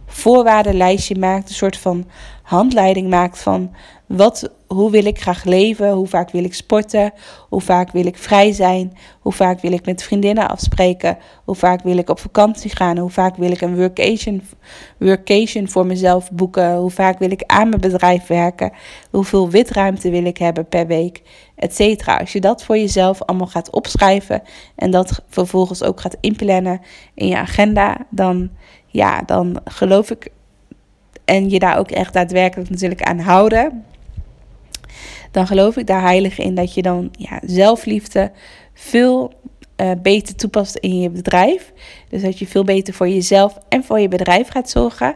voorwaardenlijstje 0.07 1.15
maakt, 1.15 1.49
een 1.49 1.55
soort 1.55 1.77
van 1.77 2.05
handleiding 2.43 3.09
maakt 3.09 3.39
van 3.39 3.71
wat, 4.07 4.51
hoe 4.67 4.91
wil 4.91 5.05
ik 5.05 5.21
graag 5.21 5.43
leven, 5.43 5.91
hoe 5.91 6.07
vaak 6.07 6.31
wil 6.31 6.43
ik 6.43 6.53
sporten, 6.53 7.13
hoe 7.49 7.61
vaak 7.61 7.91
wil 7.91 8.05
ik 8.05 8.17
vrij 8.17 8.51
zijn, 8.51 8.97
hoe 9.19 9.33
vaak 9.33 9.61
wil 9.61 9.71
ik 9.71 9.85
met 9.85 10.03
vriendinnen 10.03 10.49
afspreken, 10.49 11.17
hoe 11.45 11.55
vaak 11.55 11.83
wil 11.83 11.97
ik 11.97 12.09
op 12.09 12.19
vakantie 12.19 12.75
gaan, 12.75 12.97
hoe 12.97 13.09
vaak 13.09 13.35
wil 13.35 13.51
ik 13.51 13.61
een 13.61 13.75
workation, 13.75 14.41
workation 14.99 15.69
voor 15.69 15.85
mezelf 15.85 16.31
boeken, 16.31 16.75
hoe 16.75 16.91
vaak 16.91 17.19
wil 17.19 17.31
ik 17.31 17.43
aan 17.45 17.69
mijn 17.69 17.81
bedrijf 17.81 18.27
werken, 18.27 18.71
hoeveel 19.11 19.49
witruimte 19.49 20.09
wil 20.09 20.25
ik 20.25 20.37
hebben 20.37 20.67
per 20.67 20.87
week, 20.87 21.21
etc. 21.55 22.07
Als 22.07 22.31
je 22.31 22.41
dat 22.41 22.63
voor 22.63 22.77
jezelf 22.77 23.21
allemaal 23.21 23.47
gaat 23.47 23.71
opschrijven 23.71 24.41
en 24.75 24.91
dat 24.91 25.23
vervolgens 25.29 25.83
ook 25.83 26.01
gaat 26.01 26.17
inplannen 26.19 26.81
in 27.13 27.27
je 27.27 27.37
agenda, 27.37 27.97
dan 28.09 28.49
ja, 28.87 29.21
dan 29.25 29.59
geloof 29.65 30.11
ik 30.11 30.29
en 31.25 31.49
je 31.49 31.59
daar 31.59 31.77
ook 31.77 31.91
echt 31.91 32.13
daadwerkelijk 32.13 32.69
natuurlijk 32.69 33.03
aan 33.03 33.19
houden, 33.19 33.85
dan 35.31 35.47
geloof 35.47 35.77
ik 35.77 35.87
daar 35.87 36.01
heilig 36.01 36.39
in 36.39 36.55
dat 36.55 36.73
je 36.73 36.81
dan 36.81 37.09
ja, 37.11 37.39
zelfliefde 37.45 38.31
veel 38.73 39.33
uh, 39.81 39.91
beter 40.01 40.35
toepast 40.35 40.75
in 40.75 40.99
je 40.99 41.09
bedrijf. 41.09 41.73
Dus 42.09 42.21
dat 42.21 42.39
je 42.39 42.47
veel 42.47 42.63
beter 42.63 42.93
voor 42.93 43.07
jezelf 43.07 43.57
en 43.69 43.83
voor 43.83 43.99
je 43.99 44.07
bedrijf 44.07 44.47
gaat 44.47 44.69
zorgen. 44.69 45.15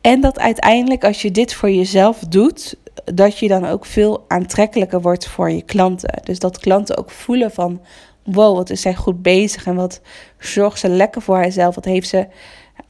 En 0.00 0.20
dat 0.20 0.38
uiteindelijk 0.38 1.04
als 1.04 1.22
je 1.22 1.30
dit 1.30 1.54
voor 1.54 1.70
jezelf 1.70 2.18
doet, 2.18 2.76
dat 3.04 3.38
je 3.38 3.48
dan 3.48 3.66
ook 3.66 3.86
veel 3.86 4.24
aantrekkelijker 4.28 5.00
wordt 5.00 5.28
voor 5.28 5.50
je 5.50 5.62
klanten. 5.62 6.20
Dus 6.22 6.38
dat 6.38 6.58
klanten 6.58 6.96
ook 6.96 7.10
voelen 7.10 7.50
van 7.50 7.80
wow, 8.32 8.56
wat 8.56 8.70
is 8.70 8.80
zij 8.80 8.94
goed 8.94 9.22
bezig 9.22 9.66
en 9.66 9.74
wat 9.74 10.00
zorgt 10.38 10.78
ze 10.78 10.88
lekker 10.88 11.22
voor 11.22 11.36
haarzelf. 11.36 11.74
Wat 11.74 11.84
heeft 11.84 12.08
ze, 12.08 12.26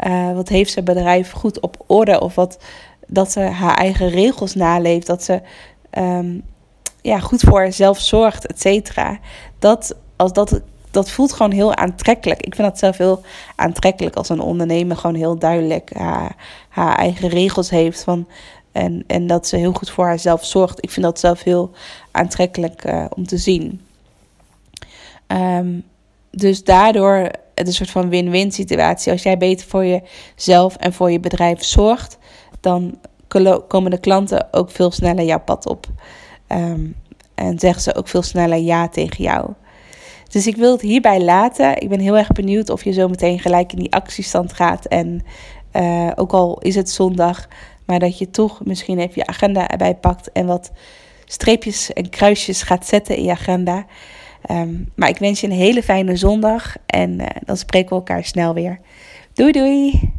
uh, 0.07 0.33
wat 0.33 0.49
heeft 0.49 0.73
ze 0.73 0.83
bedrijf 0.83 1.31
goed 1.31 1.61
op 1.61 1.85
orde 1.87 2.21
of 2.21 2.35
wat 2.35 2.59
dat 3.07 3.33
ze 3.33 3.41
haar 3.41 3.77
eigen 3.77 4.09
regels 4.09 4.55
naleeft, 4.55 5.07
dat 5.07 5.23
ze 5.23 5.41
um, 5.99 6.43
ja, 7.03 7.19
goed 7.19 7.41
voor 7.41 7.61
haarzelf 7.61 8.01
zorgt, 8.01 8.47
et 8.47 8.61
cetera. 8.61 9.19
Dat, 9.59 9.97
als 10.17 10.33
dat, 10.33 10.61
dat 10.91 11.11
voelt 11.11 11.33
gewoon 11.33 11.53
heel 11.53 11.75
aantrekkelijk. 11.75 12.43
Ik 12.43 12.55
vind 12.55 12.69
dat 12.69 12.79
zelf 12.79 12.97
heel 12.97 13.23
aantrekkelijk 13.57 14.17
als 14.17 14.29
een 14.29 14.41
ondernemer 14.41 14.97
gewoon 14.97 15.17
heel 15.17 15.39
duidelijk 15.39 15.91
haar, 15.97 16.37
haar 16.69 16.97
eigen 16.97 17.29
regels 17.29 17.71
heeft 17.71 18.05
van, 18.05 18.29
en, 18.73 19.05
en 19.07 19.27
dat 19.27 19.47
ze 19.47 19.57
heel 19.57 19.73
goed 19.73 19.91
voor 19.91 20.07
haarzelf 20.07 20.45
zorgt. 20.45 20.85
Ik 20.85 20.91
vind 20.91 21.07
dat 21.07 21.21
zelf 21.21 21.43
heel 21.43 21.71
aantrekkelijk 22.11 22.87
uh, 22.87 23.05
om 23.17 23.27
te 23.27 23.37
zien. 23.37 23.81
Um, 25.33 25.83
dus 26.31 26.65
daardoor 26.65 27.15
het 27.55 27.67
een 27.67 27.73
soort 27.73 27.91
van 27.91 28.09
win-win 28.09 28.53
situatie. 28.53 29.13
Als 29.13 29.23
jij 29.23 29.39
beter 29.39 29.67
voor 29.67 29.87
jezelf 29.87 30.77
en 30.77 30.93
voor 30.93 31.11
je 31.11 31.21
bedrijf 31.21 31.65
zorgt, 31.65 32.19
dan 32.61 32.99
komen 33.69 33.91
de 33.91 34.01
klanten 34.01 34.49
ook 34.51 34.71
veel 34.71 34.91
sneller 34.91 35.25
jouw 35.25 35.41
pad 35.41 35.67
op. 35.67 35.87
Um, 36.49 36.97
en 37.35 37.59
zeggen 37.59 37.83
ze 37.83 37.95
ook 37.95 38.09
veel 38.09 38.23
sneller 38.23 38.59
ja 38.59 38.89
tegen 38.89 39.25
jou. 39.25 39.53
Dus 40.29 40.47
ik 40.47 40.57
wil 40.57 40.73
het 40.73 40.81
hierbij 40.81 41.21
laten. 41.21 41.81
Ik 41.81 41.89
ben 41.89 42.01
heel 42.01 42.17
erg 42.17 42.33
benieuwd 42.33 42.71
of 42.71 42.85
je 42.85 42.93
zo 42.93 43.09
meteen 43.09 43.39
gelijk 43.39 43.73
in 43.73 43.79
die 43.79 43.93
actiestand 43.93 44.53
gaat. 44.53 44.87
En 44.87 45.25
uh, 45.73 46.11
ook 46.15 46.33
al 46.33 46.59
is 46.59 46.75
het 46.75 46.91
zondag, 46.91 47.49
maar 47.85 47.99
dat 47.99 48.19
je 48.19 48.31
toch 48.31 48.65
misschien 48.65 48.99
even 48.99 49.13
je 49.15 49.27
agenda 49.27 49.69
erbij 49.69 49.95
pakt 49.95 50.33
en 50.33 50.47
wat 50.47 50.71
streepjes 51.25 51.93
en 51.93 52.09
kruisjes 52.09 52.63
gaat 52.63 52.87
zetten 52.87 53.17
in 53.17 53.25
je 53.25 53.31
agenda. 53.31 53.87
Um, 54.51 54.89
maar 54.95 55.09
ik 55.09 55.19
wens 55.19 55.41
je 55.41 55.47
een 55.47 55.53
hele 55.53 55.83
fijne 55.83 56.17
zondag 56.17 56.77
en 56.87 57.21
uh, 57.21 57.27
dan 57.45 57.57
spreken 57.57 57.89
we 57.89 57.95
elkaar 57.95 58.25
snel 58.25 58.55
weer. 58.55 58.81
Doei 59.33 59.53
doei! 59.53 60.13